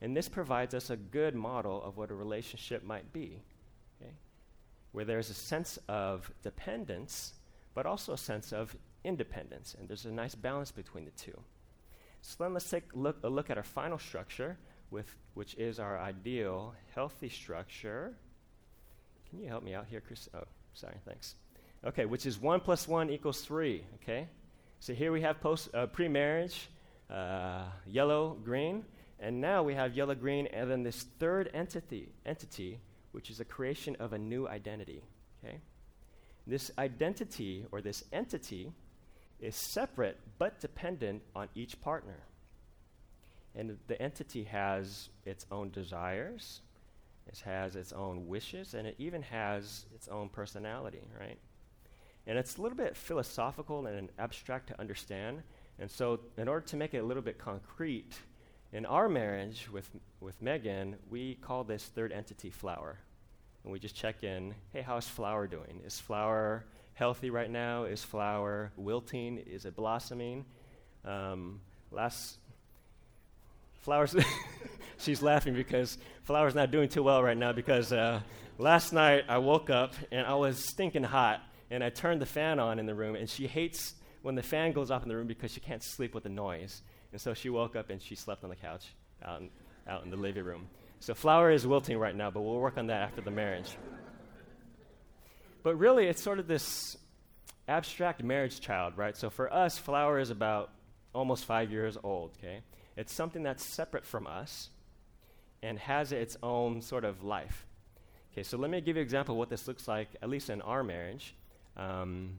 And 0.00 0.16
this 0.16 0.28
provides 0.28 0.74
us 0.74 0.90
a 0.90 0.96
good 0.96 1.34
model 1.34 1.82
of 1.82 1.96
what 1.96 2.10
a 2.10 2.14
relationship 2.14 2.84
might 2.84 3.12
be, 3.12 3.42
okay? 4.00 4.12
where 4.92 5.04
there's 5.04 5.30
a 5.30 5.34
sense 5.34 5.78
of 5.88 6.30
dependence, 6.42 7.32
but 7.74 7.86
also 7.86 8.12
a 8.12 8.18
sense 8.18 8.52
of 8.52 8.76
independence. 9.02 9.74
And 9.78 9.88
there's 9.88 10.04
a 10.04 10.12
nice 10.12 10.34
balance 10.34 10.70
between 10.70 11.04
the 11.04 11.10
two. 11.12 11.38
So 12.24 12.42
then 12.42 12.54
let's 12.54 12.68
take 12.68 12.84
look, 12.94 13.18
a 13.22 13.28
look 13.28 13.50
at 13.50 13.58
our 13.58 13.62
final 13.62 13.98
structure, 13.98 14.56
with, 14.90 15.14
which 15.34 15.54
is 15.56 15.78
our 15.78 15.98
ideal 15.98 16.74
healthy 16.94 17.28
structure. 17.28 18.14
Can 19.28 19.40
you 19.40 19.48
help 19.48 19.62
me 19.62 19.74
out 19.74 19.86
here, 19.90 20.00
Chris? 20.00 20.28
Oh, 20.34 20.44
sorry, 20.72 20.96
thanks. 21.04 21.34
Okay, 21.84 22.06
which 22.06 22.24
is 22.24 22.40
1 22.40 22.60
plus 22.60 22.88
1 22.88 23.10
equals 23.10 23.42
3, 23.42 23.84
okay? 23.96 24.26
So 24.80 24.94
here 24.94 25.12
we 25.12 25.20
have 25.20 25.38
post, 25.42 25.68
uh, 25.74 25.86
pre-marriage, 25.86 26.70
uh, 27.10 27.64
yellow, 27.86 28.38
green, 28.42 28.84
and 29.20 29.38
now 29.38 29.62
we 29.62 29.74
have 29.74 29.94
yellow, 29.94 30.14
green, 30.14 30.46
and 30.46 30.70
then 30.70 30.82
this 30.82 31.04
third 31.18 31.50
entity, 31.52 32.08
entity, 32.24 32.80
which 33.12 33.28
is 33.28 33.38
a 33.38 33.44
creation 33.44 33.96
of 34.00 34.14
a 34.14 34.18
new 34.18 34.48
identity. 34.48 35.02
Okay, 35.44 35.58
this 36.46 36.70
identity 36.78 37.66
or 37.70 37.82
this 37.82 38.02
entity 38.14 38.72
is 39.44 39.56
separate 39.56 40.18
but 40.38 40.60
dependent 40.60 41.22
on 41.34 41.48
each 41.54 41.80
partner, 41.80 42.20
and 43.54 43.78
the 43.86 44.00
entity 44.00 44.44
has 44.44 45.10
its 45.24 45.46
own 45.50 45.70
desires, 45.70 46.60
it 47.26 47.42
has 47.44 47.76
its 47.76 47.92
own 47.92 48.26
wishes, 48.26 48.74
and 48.74 48.86
it 48.86 48.96
even 48.98 49.22
has 49.22 49.86
its 49.94 50.08
own 50.08 50.28
personality. 50.28 51.00
Right. 51.18 51.38
And 52.26 52.38
it's 52.38 52.56
a 52.56 52.62
little 52.62 52.76
bit 52.76 52.96
philosophical 52.96 53.86
and 53.86 54.08
abstract 54.18 54.68
to 54.68 54.80
understand. 54.80 55.42
And 55.78 55.90
so, 55.90 56.20
in 56.38 56.48
order 56.48 56.66
to 56.66 56.76
make 56.76 56.94
it 56.94 56.98
a 56.98 57.02
little 57.02 57.22
bit 57.22 57.38
concrete, 57.38 58.14
in 58.72 58.84
our 58.86 59.08
marriage 59.08 59.70
with, 59.70 59.88
with 60.20 60.40
Megan, 60.42 60.96
we 61.08 61.34
call 61.36 61.64
this 61.64 61.84
third 61.84 62.12
entity 62.12 62.50
flower. 62.50 62.98
And 63.62 63.72
we 63.72 63.78
just 63.78 63.94
check 63.94 64.24
in 64.24 64.54
hey, 64.72 64.82
how's 64.82 65.08
flower 65.08 65.46
doing? 65.46 65.80
Is 65.86 66.00
flower 66.00 66.64
healthy 66.94 67.30
right 67.30 67.50
now? 67.50 67.84
Is 67.84 68.02
flower 68.02 68.72
wilting? 68.76 69.38
Is 69.38 69.64
it 69.64 69.76
blossoming? 69.76 70.44
Um, 71.04 71.60
last 71.90 72.38
flowers, 73.82 74.16
she's 74.98 75.22
laughing 75.22 75.54
because 75.54 75.98
flower's 76.22 76.54
not 76.54 76.70
doing 76.70 76.88
too 76.88 77.02
well 77.02 77.22
right 77.22 77.36
now 77.36 77.52
because 77.52 77.92
uh, 77.92 78.20
last 78.58 78.92
night 78.92 79.24
I 79.28 79.38
woke 79.38 79.68
up 79.68 79.94
and 80.10 80.26
I 80.26 80.34
was 80.34 80.58
stinking 80.58 81.04
hot 81.04 81.42
and 81.70 81.82
I 81.82 81.90
turned 81.90 82.20
the 82.20 82.26
fan 82.26 82.58
on 82.58 82.78
in 82.78 82.86
the 82.86 82.94
room, 82.94 83.16
and 83.16 83.28
she 83.28 83.46
hates 83.46 83.94
when 84.22 84.34
the 84.34 84.42
fan 84.42 84.72
goes 84.72 84.90
off 84.90 85.02
in 85.02 85.08
the 85.08 85.16
room 85.16 85.26
because 85.26 85.50
she 85.50 85.60
can't 85.60 85.82
sleep 85.82 86.14
with 86.14 86.22
the 86.22 86.28
noise. 86.28 86.82
And 87.12 87.20
so 87.20 87.34
she 87.34 87.50
woke 87.50 87.76
up 87.76 87.90
and 87.90 88.00
she 88.00 88.14
slept 88.14 88.44
on 88.44 88.50
the 88.50 88.56
couch 88.56 88.94
out 89.24 89.40
in, 89.40 89.50
out 89.88 90.04
in 90.04 90.10
the 90.10 90.16
living 90.16 90.44
room. 90.44 90.68
So 91.00 91.14
Flower 91.14 91.50
is 91.50 91.66
wilting 91.66 91.98
right 91.98 92.14
now, 92.14 92.30
but 92.30 92.42
we'll 92.42 92.60
work 92.60 92.78
on 92.78 92.86
that 92.86 93.02
after 93.02 93.20
the 93.20 93.30
marriage. 93.30 93.76
But 95.64 95.76
really, 95.76 96.06
it's 96.06 96.22
sort 96.22 96.38
of 96.38 96.46
this 96.46 96.96
abstract 97.66 98.22
marriage 98.22 98.60
child, 98.60 98.96
right? 98.96 99.16
So 99.16 99.30
for 99.30 99.52
us, 99.52 99.78
Flower 99.78 100.20
is 100.20 100.30
about 100.30 100.70
almost 101.14 101.46
five 101.46 101.72
years 101.72 101.96
old, 102.04 102.32
okay? 102.38 102.60
It's 102.96 103.12
something 103.12 103.42
that's 103.42 103.64
separate 103.64 104.04
from 104.04 104.26
us 104.26 104.68
and 105.62 105.78
has 105.78 106.12
its 106.12 106.36
own 106.42 106.82
sort 106.82 107.04
of 107.04 107.24
life. 107.24 107.66
Okay, 108.32 108.42
so 108.42 108.58
let 108.58 108.70
me 108.70 108.80
give 108.82 108.96
you 108.96 109.00
an 109.00 109.06
example 109.06 109.34
of 109.34 109.38
what 109.38 109.48
this 109.48 109.66
looks 109.66 109.88
like, 109.88 110.08
at 110.20 110.28
least 110.28 110.50
in 110.50 110.60
our 110.60 110.82
marriage. 110.82 111.34
Um, 111.78 112.32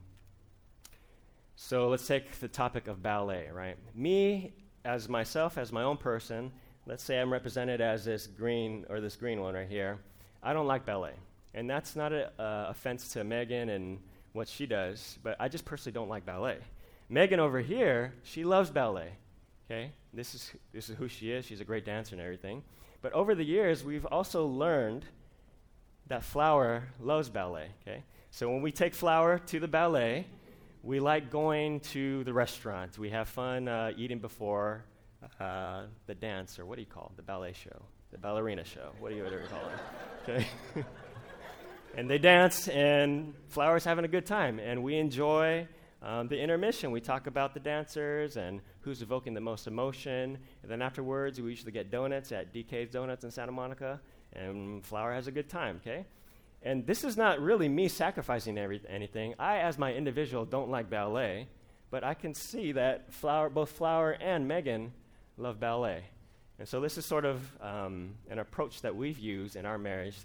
so 1.55 1.89
let's 1.89 2.05
take 2.05 2.39
the 2.39 2.47
topic 2.47 2.87
of 2.87 3.01
ballet, 3.01 3.49
right? 3.51 3.77
Me, 3.95 4.53
as 4.83 5.09
myself, 5.09 5.57
as 5.57 5.71
my 5.71 5.81
own 5.81 5.97
person, 5.97 6.51
let's 6.85 7.03
say 7.03 7.19
I'm 7.19 7.33
represented 7.33 7.81
as 7.81 8.05
this 8.05 8.27
green 8.27 8.85
or 8.87 9.01
this 9.01 9.15
green 9.15 9.41
one 9.41 9.55
right 9.55 9.67
here. 9.67 9.97
I 10.43 10.53
don't 10.53 10.67
like 10.67 10.85
ballet. 10.85 11.13
And 11.55 11.69
that's 11.69 11.95
not 11.95 12.11
an 12.11 12.27
uh, 12.37 12.67
offense 12.69 13.07
to 13.13 13.23
Megan 13.23 13.69
and 13.69 13.99
what 14.33 14.49
she 14.49 14.65
does, 14.65 15.17
but 15.23 15.37
I 15.39 15.47
just 15.47 15.63
personally 15.63 15.93
don't 15.93 16.09
like 16.09 16.25
ballet. 16.25 16.57
Megan 17.07 17.39
over 17.39 17.61
here, 17.61 18.13
she 18.23 18.43
loves 18.43 18.69
ballet. 18.69 19.13
Okay? 19.65 19.91
This 20.13 20.35
is, 20.35 20.51
this 20.73 20.89
is 20.89 20.97
who 20.97 21.07
she 21.07 21.31
is. 21.31 21.45
She's 21.45 21.61
a 21.61 21.63
great 21.63 21.85
dancer 21.85 22.13
and 22.13 22.21
everything. 22.21 22.61
But 23.01 23.13
over 23.13 23.35
the 23.35 23.45
years, 23.45 23.85
we've 23.85 24.05
also 24.05 24.45
learned 24.45 25.05
that 26.07 26.23
Flower 26.23 26.83
loves 26.99 27.29
ballet. 27.29 27.69
Okay? 27.87 28.03
So 28.31 28.49
when 28.49 28.61
we 28.61 28.73
take 28.73 28.93
Flower 28.93 29.39
to 29.39 29.59
the 29.61 29.67
ballet, 29.67 30.27
we 30.83 30.99
like 30.99 31.31
going 31.31 31.79
to 31.91 32.25
the 32.25 32.33
restaurant. 32.33 32.97
We 32.99 33.11
have 33.11 33.29
fun 33.29 33.69
uh, 33.69 33.93
eating 33.95 34.19
before 34.19 34.83
uh, 35.39 35.83
the 36.05 36.15
dance, 36.15 36.59
or 36.59 36.65
what 36.65 36.75
do 36.75 36.81
you 36.81 36.87
call 36.87 37.11
it? 37.13 37.15
The 37.15 37.23
ballet 37.23 37.53
show, 37.53 37.81
the 38.11 38.17
ballerina 38.17 38.65
show. 38.65 38.91
What 38.99 39.09
do 39.09 39.15
you 39.15 39.25
ever 39.25 39.43
call 39.49 39.69
it? 39.69 40.29
Okay. 40.29 40.47
and 41.95 42.09
they 42.09 42.17
dance, 42.17 42.67
and 42.67 43.33
Flower's 43.47 43.85
having 43.85 44.03
a 44.03 44.09
good 44.09 44.25
time, 44.25 44.59
and 44.59 44.83
we 44.83 44.97
enjoy 44.97 45.67
um, 46.01 46.27
the 46.27 46.37
intermission. 46.37 46.91
We 46.91 46.99
talk 46.99 47.27
about 47.27 47.53
the 47.53 47.59
dancers 47.59 48.35
and 48.35 48.61
who's 48.81 49.01
evoking 49.01 49.33
the 49.33 49.41
most 49.41 49.65
emotion, 49.65 50.37
and 50.61 50.71
then 50.71 50.81
afterwards, 50.81 51.39
we 51.39 51.49
usually 51.49 51.71
get 51.71 51.89
donuts 51.89 52.31
at 52.31 52.53
DK's 52.53 52.91
Donuts 52.91 53.23
in 53.23 53.31
Santa 53.31 53.53
Monica, 53.53 54.01
and 54.33 54.85
Flower 54.85 55.13
has 55.13 55.27
a 55.27 55.31
good 55.31 55.49
time. 55.49 55.79
Okay. 55.85 56.05
And 56.63 56.85
this 56.85 57.03
is 57.03 57.15
not 57.15 57.39
really 57.39 57.69
me 57.69 57.87
sacrificing 57.87 58.57
every, 58.57 58.81
anything. 58.89 59.35
I, 59.37 59.59
as 59.59 59.77
my 59.77 59.93
individual, 59.93 60.45
don't 60.45 60.69
like 60.69 60.89
ballet, 60.89 61.47
but 61.91 62.03
I 62.03 62.15
can 62.15 62.33
see 62.33 62.71
that 62.73 63.13
Flower, 63.13 63.49
both 63.49 63.71
Flower 63.71 64.17
and 64.19 64.47
Megan 64.47 64.91
love 65.37 65.59
ballet. 65.59 66.03
And 66.57 66.67
so 66.67 66.81
this 66.81 66.97
is 66.97 67.05
sort 67.05 67.23
of 67.23 67.39
um, 67.61 68.15
an 68.29 68.39
approach 68.39 68.81
that 68.81 68.95
we've 68.95 69.19
used 69.19 69.55
in 69.55 69.65
our 69.65 69.77
marriage 69.77 70.15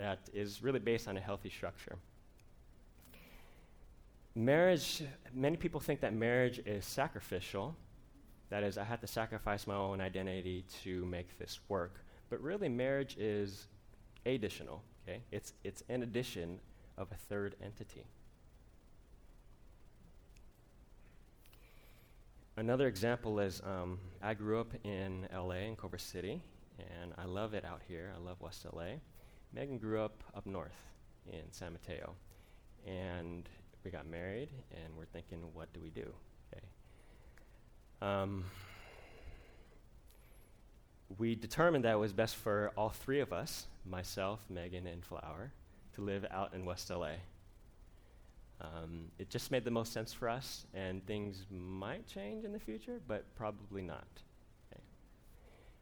that 0.00 0.30
is 0.32 0.62
really 0.62 0.78
based 0.78 1.08
on 1.08 1.16
a 1.18 1.20
healthy 1.20 1.50
structure. 1.50 1.96
Marriage, 4.34 5.02
many 5.34 5.58
people 5.58 5.78
think 5.78 6.00
that 6.00 6.14
marriage 6.14 6.58
is 6.64 6.86
sacrificial. 6.86 7.76
That 8.48 8.62
is, 8.62 8.78
I 8.78 8.84
have 8.84 9.00
to 9.00 9.06
sacrifice 9.06 9.66
my 9.66 9.74
own 9.74 10.00
identity 10.00 10.64
to 10.84 11.04
make 11.04 11.38
this 11.38 11.60
work. 11.68 12.00
But 12.30 12.40
really, 12.40 12.68
marriage 12.68 13.16
is 13.18 13.66
additional. 14.24 14.82
Okay? 15.06 15.20
It's, 15.32 15.52
it's 15.64 15.82
an 15.90 16.02
addition 16.02 16.60
of 16.96 17.12
a 17.12 17.16
third 17.16 17.56
entity. 17.62 18.04
Another 22.56 22.86
example 22.86 23.38
is 23.38 23.60
um, 23.66 23.98
I 24.22 24.32
grew 24.32 24.60
up 24.60 24.72
in 24.82 25.28
LA, 25.34 25.66
in 25.68 25.76
Culver 25.76 25.98
City, 25.98 26.40
and 26.78 27.12
I 27.18 27.24
love 27.24 27.52
it 27.52 27.64
out 27.64 27.82
here. 27.86 28.12
I 28.14 28.18
love 28.18 28.40
West 28.40 28.64
LA. 28.72 28.96
Megan 29.52 29.78
grew 29.78 30.00
up 30.00 30.22
up 30.34 30.46
north 30.46 30.76
in 31.32 31.50
San 31.50 31.72
Mateo, 31.72 32.14
and 32.86 33.48
we 33.84 33.90
got 33.90 34.06
married, 34.06 34.50
and 34.72 34.96
we're 34.96 35.06
thinking, 35.06 35.42
what 35.54 35.72
do 35.72 35.80
we 35.80 35.90
do? 35.90 36.12
Okay. 36.52 36.66
Um, 38.02 38.44
we 41.18 41.34
determined 41.34 41.84
that 41.84 41.92
it 41.92 41.98
was 41.98 42.12
best 42.12 42.36
for 42.36 42.72
all 42.76 42.90
three 42.90 43.20
of 43.20 43.32
us, 43.32 43.66
myself, 43.84 44.40
Megan, 44.48 44.86
and 44.86 45.04
Flower, 45.04 45.52
to 45.94 46.00
live 46.00 46.24
out 46.30 46.54
in 46.54 46.64
West 46.64 46.90
LA. 46.90 47.14
Um, 48.60 49.06
it 49.18 49.30
just 49.30 49.50
made 49.50 49.64
the 49.64 49.70
most 49.70 49.92
sense 49.92 50.12
for 50.12 50.28
us, 50.28 50.66
and 50.74 51.04
things 51.06 51.46
might 51.50 52.06
change 52.06 52.44
in 52.44 52.52
the 52.52 52.58
future, 52.58 53.00
but 53.08 53.24
probably 53.34 53.82
not. 53.82 54.06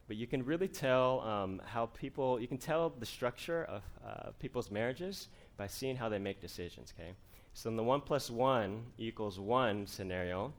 But 0.09 0.17
you 0.17 0.25
can 0.25 0.43
really 0.43 0.67
tell 0.67 1.21
um, 1.21 1.61
how 1.63 1.85
people, 1.85 2.39
you 2.41 2.47
can 2.47 2.57
tell 2.57 2.89
the 2.89 3.05
structure 3.05 3.65
of 3.65 3.83
uh, 4.03 4.31
people's 4.39 4.71
marriages 4.71 5.27
by 5.55 5.67
seeing 5.67 5.95
how 5.95 6.09
they 6.09 6.17
make 6.17 6.41
decisions, 6.41 6.91
okay? 6.97 7.11
So 7.53 7.69
in 7.69 7.75
the 7.75 7.83
one 7.83 8.01
plus 8.01 8.31
one 8.31 8.85
equals 8.97 9.39
one 9.39 9.85
scenario, 9.85 10.51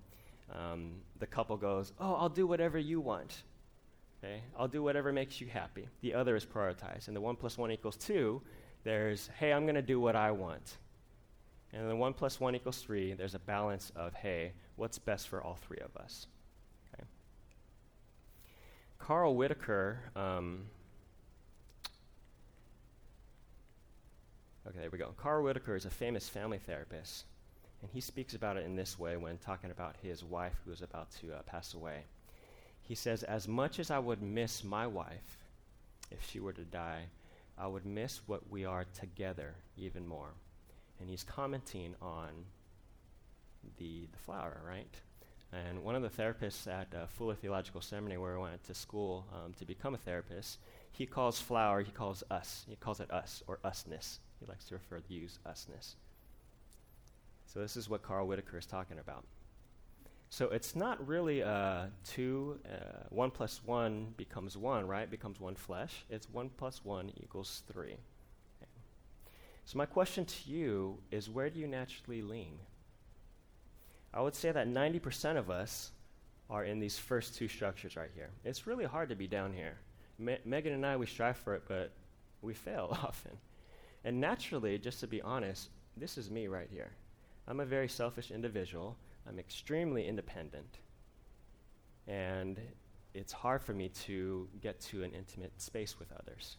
um, 0.54 0.92
the 1.18 1.26
couple 1.26 1.56
goes, 1.56 1.92
Oh, 1.98 2.14
I'll 2.14 2.28
do 2.28 2.46
whatever 2.46 2.78
you 2.78 3.00
want. 3.00 3.42
Okay? 4.22 4.40
I'll 4.56 4.68
do 4.68 4.84
whatever 4.84 5.12
makes 5.12 5.40
you 5.40 5.48
happy. 5.48 5.88
The 6.00 6.14
other 6.14 6.36
is 6.36 6.46
prioritized. 6.46 7.08
And 7.08 7.16
the 7.16 7.20
one 7.20 7.34
plus 7.34 7.58
one 7.58 7.72
equals 7.72 7.96
two, 7.96 8.40
there's, 8.84 9.30
Hey, 9.36 9.52
I'm 9.52 9.64
going 9.64 9.74
to 9.74 9.82
do 9.82 9.98
what 9.98 10.14
I 10.14 10.30
want. 10.30 10.78
And 11.72 11.82
in 11.82 11.88
the 11.88 11.96
1 11.96 12.14
plus 12.14 12.40
1 12.40 12.56
equals 12.56 12.78
3, 12.78 13.14
there's 13.14 13.36
a 13.36 13.38
balance 13.38 13.92
of, 13.94 14.12
hey, 14.14 14.52
what's 14.74 14.98
best 14.98 15.28
for 15.28 15.40
all 15.40 15.54
three 15.54 15.78
of 15.78 15.96
us? 15.96 16.26
Carl 19.00 19.34
Whitaker, 19.34 19.98
um, 20.14 20.66
okay, 24.66 24.78
there 24.78 24.90
we 24.90 24.98
go. 24.98 25.12
Carl 25.16 25.42
Whitaker 25.42 25.74
is 25.74 25.84
a 25.84 25.90
famous 25.90 26.28
family 26.28 26.58
therapist, 26.58 27.24
and 27.82 27.90
he 27.92 28.00
speaks 28.00 28.34
about 28.34 28.56
it 28.56 28.64
in 28.64 28.76
this 28.76 28.98
way 28.98 29.16
when 29.16 29.36
talking 29.38 29.72
about 29.72 29.96
his 30.00 30.22
wife 30.22 30.54
who 30.64 30.70
is 30.70 30.82
about 30.82 31.10
to 31.20 31.32
uh, 31.32 31.42
pass 31.42 31.74
away. 31.74 32.04
He 32.82 32.94
says, 32.94 33.24
As 33.24 33.48
much 33.48 33.80
as 33.80 33.90
I 33.90 33.98
would 33.98 34.22
miss 34.22 34.62
my 34.62 34.86
wife 34.86 35.44
if 36.12 36.24
she 36.30 36.38
were 36.38 36.52
to 36.52 36.62
die, 36.62 37.06
I 37.58 37.66
would 37.66 37.84
miss 37.84 38.20
what 38.26 38.48
we 38.48 38.64
are 38.64 38.84
together 38.94 39.54
even 39.76 40.06
more 40.06 40.30
and 41.00 41.08
he's 41.08 41.24
commenting 41.24 41.94
on 42.00 42.28
the, 43.78 44.06
the 44.12 44.18
flower, 44.18 44.60
right? 44.66 44.94
And 45.52 45.82
one 45.82 45.96
of 45.96 46.02
the 46.02 46.08
therapists 46.08 46.66
at 46.66 46.94
uh, 46.94 47.06
Fuller 47.06 47.34
Theological 47.34 47.80
Seminary, 47.80 48.18
where 48.18 48.38
I 48.38 48.42
went 48.42 48.64
to 48.64 48.74
school 48.74 49.26
um, 49.34 49.52
to 49.54 49.64
become 49.64 49.94
a 49.94 49.98
therapist, 49.98 50.58
he 50.92 51.06
calls 51.06 51.40
flower, 51.40 51.82
he 51.82 51.90
calls 51.90 52.22
us. 52.30 52.64
He 52.68 52.76
calls 52.76 53.00
it 53.00 53.10
us 53.10 53.42
or 53.46 53.58
usness. 53.64 54.18
He 54.38 54.46
likes 54.46 54.66
to 54.66 54.74
refer 54.74 55.00
to 55.00 55.12
use 55.12 55.38
usness. 55.46 55.94
So 57.46 57.60
this 57.60 57.76
is 57.76 57.88
what 57.88 58.02
Carl 58.02 58.28
Whitaker 58.28 58.58
is 58.58 58.66
talking 58.66 58.98
about. 58.98 59.24
So 60.28 60.46
it's 60.46 60.76
not 60.76 61.04
really 61.04 61.42
uh, 61.42 61.86
two, 62.06 62.60
uh, 62.64 63.06
one 63.08 63.32
plus 63.32 63.60
one 63.64 64.14
becomes 64.16 64.56
one, 64.56 64.86
right? 64.86 65.10
Becomes 65.10 65.40
one 65.40 65.56
flesh. 65.56 66.04
It's 66.08 66.30
one 66.30 66.50
plus 66.56 66.84
one 66.84 67.10
equals 67.20 67.64
three. 67.72 67.96
So, 69.70 69.78
my 69.78 69.86
question 69.86 70.24
to 70.24 70.50
you 70.50 70.98
is 71.12 71.30
where 71.30 71.48
do 71.48 71.60
you 71.60 71.68
naturally 71.68 72.22
lean? 72.22 72.58
I 74.12 74.20
would 74.20 74.34
say 74.34 74.50
that 74.50 74.68
90% 74.68 75.36
of 75.36 75.50
us 75.50 75.92
are 76.48 76.64
in 76.64 76.80
these 76.80 76.98
first 76.98 77.36
two 77.36 77.48
structures 77.48 77.96
right 77.96 78.10
here. 78.14 78.30
It's 78.44 78.66
really 78.66 78.84
hard 78.84 79.08
to 79.10 79.14
be 79.14 79.28
down 79.28 79.52
here. 79.52 79.78
Me- 80.18 80.38
Megan 80.44 80.72
and 80.72 80.84
I, 80.84 80.96
we 80.96 81.06
strive 81.06 81.36
for 81.36 81.54
it, 81.54 81.62
but 81.68 81.92
we 82.42 82.54
fail 82.54 82.88
often. 83.02 83.32
And 84.04 84.20
naturally, 84.20 84.78
just 84.78 85.00
to 85.00 85.06
be 85.06 85.22
honest, 85.22 85.68
this 85.96 86.18
is 86.18 86.30
me 86.30 86.48
right 86.48 86.68
here. 86.72 86.90
I'm 87.46 87.60
a 87.60 87.64
very 87.64 87.88
selfish 87.88 88.30
individual. 88.30 88.96
I'm 89.28 89.38
extremely 89.38 90.06
independent. 90.06 90.78
And 92.08 92.58
it's 93.14 93.32
hard 93.32 93.62
for 93.62 93.72
me 93.72 93.88
to 94.06 94.48
get 94.60 94.80
to 94.80 95.04
an 95.04 95.12
intimate 95.12 95.60
space 95.60 95.98
with 95.98 96.12
others. 96.12 96.56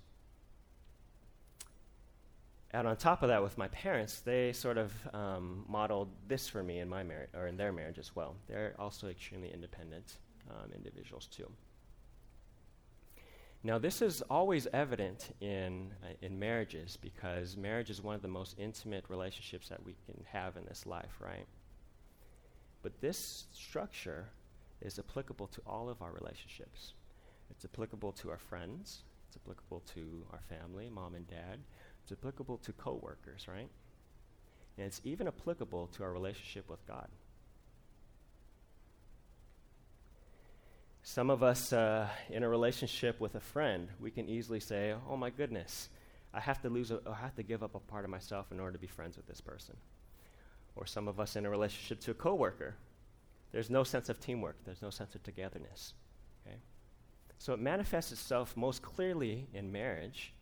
And 2.73 2.87
on 2.87 2.95
top 2.95 3.21
of 3.21 3.29
that, 3.29 3.43
with 3.43 3.57
my 3.57 3.67
parents, 3.67 4.21
they 4.21 4.53
sort 4.53 4.77
of 4.77 4.93
um, 5.13 5.65
modeled 5.67 6.09
this 6.27 6.47
for 6.47 6.63
me 6.63 6.79
in 6.79 6.87
my 6.87 7.03
marriage, 7.03 7.29
or 7.35 7.47
in 7.47 7.57
their 7.57 7.73
marriage 7.73 7.99
as 7.99 8.15
well. 8.15 8.35
They're 8.47 8.73
also 8.79 9.07
extremely 9.07 9.51
independent 9.53 10.17
um, 10.49 10.71
individuals 10.73 11.27
too. 11.27 11.51
Now, 13.63 13.77
this 13.77 14.01
is 14.01 14.23
always 14.23 14.67
evident 14.73 15.35
in 15.39 15.93
uh, 16.03 16.13
in 16.21 16.39
marriages 16.39 16.97
because 16.99 17.57
marriage 17.57 17.89
is 17.91 18.01
one 18.01 18.15
of 18.15 18.21
the 18.21 18.27
most 18.27 18.55
intimate 18.57 19.05
relationships 19.07 19.69
that 19.69 19.85
we 19.85 19.95
can 20.05 20.23
have 20.31 20.57
in 20.57 20.65
this 20.65 20.85
life, 20.85 21.19
right? 21.19 21.45
But 22.81 22.99
this 23.01 23.45
structure 23.53 24.29
is 24.81 24.97
applicable 24.97 25.47
to 25.47 25.61
all 25.67 25.89
of 25.89 26.01
our 26.01 26.11
relationships. 26.11 26.93
It's 27.51 27.65
applicable 27.65 28.13
to 28.13 28.31
our 28.31 28.39
friends. 28.39 29.03
It's 29.27 29.37
applicable 29.37 29.83
to 29.93 30.25
our 30.31 30.41
family, 30.49 30.89
mom 30.89 31.13
and 31.13 31.27
dad. 31.27 31.59
It's 32.03 32.11
applicable 32.11 32.57
to 32.59 32.73
coworkers, 32.73 33.47
right? 33.47 33.69
And 34.77 34.87
it's 34.87 35.01
even 35.03 35.27
applicable 35.27 35.87
to 35.87 36.03
our 36.03 36.11
relationship 36.11 36.69
with 36.69 36.85
God. 36.87 37.07
Some 41.03 41.29
of 41.29 41.41
us 41.43 41.73
uh, 41.73 42.07
in 42.29 42.43
a 42.43 42.49
relationship 42.49 43.19
with 43.19 43.35
a 43.35 43.39
friend, 43.39 43.89
we 43.99 44.11
can 44.11 44.29
easily 44.29 44.59
say, 44.59 44.95
"Oh 45.09 45.17
my 45.17 45.29
goodness, 45.29 45.89
I 46.33 46.39
have 46.39 46.61
to 46.61 46.69
lose, 46.69 46.91
a, 46.91 47.01
I 47.07 47.15
have 47.15 47.35
to 47.35 47.43
give 47.43 47.63
up 47.63 47.75
a 47.75 47.79
part 47.79 48.05
of 48.05 48.11
myself 48.11 48.51
in 48.51 48.59
order 48.59 48.73
to 48.73 48.79
be 48.79 48.87
friends 48.87 49.17
with 49.17 49.27
this 49.27 49.41
person." 49.41 49.75
Or 50.75 50.85
some 50.85 51.07
of 51.07 51.19
us 51.19 51.35
in 51.35 51.45
a 51.45 51.49
relationship 51.49 51.99
to 52.01 52.11
a 52.11 52.13
coworker, 52.13 52.75
there's 53.51 53.69
no 53.69 53.83
sense 53.83 54.09
of 54.09 54.19
teamwork. 54.19 54.55
There's 54.63 54.81
no 54.81 54.89
sense 54.89 55.15
of 55.15 55.23
togetherness. 55.23 55.95
Okay, 56.45 56.57
so 57.39 57.53
it 57.53 57.59
manifests 57.59 58.11
itself 58.11 58.55
most 58.55 58.81
clearly 58.81 59.47
in 59.53 59.71
marriage, 59.71 60.33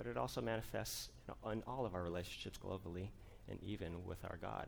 but 0.00 0.06
it 0.06 0.16
also 0.16 0.40
manifests 0.40 1.10
in 1.52 1.62
all 1.66 1.84
of 1.84 1.94
our 1.94 2.02
relationships 2.02 2.58
globally 2.58 3.08
and 3.50 3.62
even 3.62 4.02
with 4.06 4.24
our 4.24 4.38
God. 4.40 4.66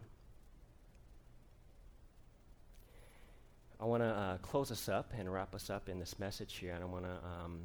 I 3.80 3.86
want 3.86 4.02
to 4.02 4.08
uh, 4.08 4.36
close 4.42 4.70
us 4.70 4.90
up 4.90 5.10
and 5.18 5.32
wrap 5.32 5.54
us 5.54 5.70
up 5.70 5.88
in 5.88 5.98
this 5.98 6.18
message 6.18 6.56
here, 6.56 6.74
and 6.74 6.84
I 6.84 6.86
want 6.86 7.06
to 7.06 7.12
um, 7.12 7.60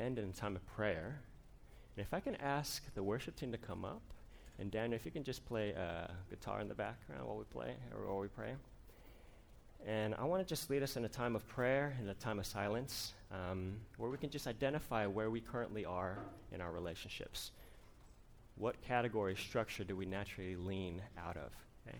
end 0.00 0.18
in 0.18 0.30
a 0.30 0.32
time 0.32 0.56
of 0.56 0.64
prayer. 0.74 1.20
And 1.96 2.06
if 2.06 2.14
I 2.14 2.20
can 2.20 2.36
ask 2.36 2.82
the 2.94 3.02
worship 3.02 3.36
team 3.36 3.52
to 3.52 3.58
come 3.58 3.84
up, 3.84 4.00
and 4.58 4.70
Daniel, 4.70 4.94
if 4.94 5.04
you 5.04 5.10
can 5.10 5.22
just 5.22 5.44
play 5.44 5.74
uh, 5.74 6.06
guitar 6.30 6.62
in 6.62 6.68
the 6.68 6.74
background 6.74 7.26
while 7.26 7.36
we 7.36 7.44
play 7.44 7.74
or 7.94 8.06
while 8.06 8.20
we 8.20 8.28
pray. 8.28 8.54
And 9.86 10.14
I 10.14 10.24
want 10.24 10.40
to 10.42 10.48
just 10.48 10.70
lead 10.70 10.82
us 10.82 10.96
in 10.96 11.04
a 11.04 11.08
time 11.08 11.34
of 11.34 11.46
prayer 11.48 11.96
and 11.98 12.08
a 12.08 12.14
time 12.14 12.38
of 12.38 12.46
silence 12.46 13.14
um, 13.32 13.74
where 13.96 14.10
we 14.10 14.16
can 14.16 14.30
just 14.30 14.46
identify 14.46 15.06
where 15.06 15.30
we 15.30 15.40
currently 15.40 15.84
are 15.84 16.18
in 16.52 16.60
our 16.60 16.70
relationships. 16.70 17.50
what 18.56 18.80
category 18.82 19.34
structure 19.34 19.82
do 19.82 19.96
we 19.96 20.04
naturally 20.06 20.56
lean 20.56 21.02
out 21.18 21.36
of? 21.36 21.50
Okay? 21.88 21.98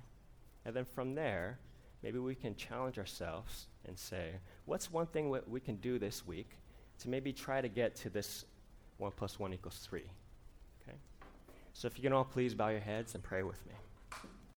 And 0.64 0.76
then 0.76 0.84
from 0.84 1.14
there, 1.14 1.58
maybe 2.02 2.18
we 2.18 2.34
can 2.34 2.54
challenge 2.54 2.98
ourselves 2.98 3.66
and 3.86 3.98
say, 3.98 4.32
what's 4.66 4.92
one 4.92 5.06
thing 5.06 5.32
that 5.32 5.48
we 5.48 5.58
can 5.58 5.76
do 5.76 5.98
this 5.98 6.26
week 6.26 6.50
to 7.00 7.08
maybe 7.08 7.32
try 7.32 7.60
to 7.60 7.68
get 7.68 7.96
to 7.96 8.10
this 8.10 8.44
1 8.98 9.10
plus 9.16 9.40
1 9.40 9.54
equals 9.54 9.80
3? 9.90 10.02
Okay? 10.82 10.96
So 11.72 11.88
if 11.88 11.96
you 11.96 12.02
can 12.02 12.12
all 12.12 12.24
please 12.24 12.54
bow 12.54 12.68
your 12.68 12.80
heads 12.80 13.14
and 13.14 13.24
pray 13.24 13.42
with 13.42 13.64
me. 13.66 13.74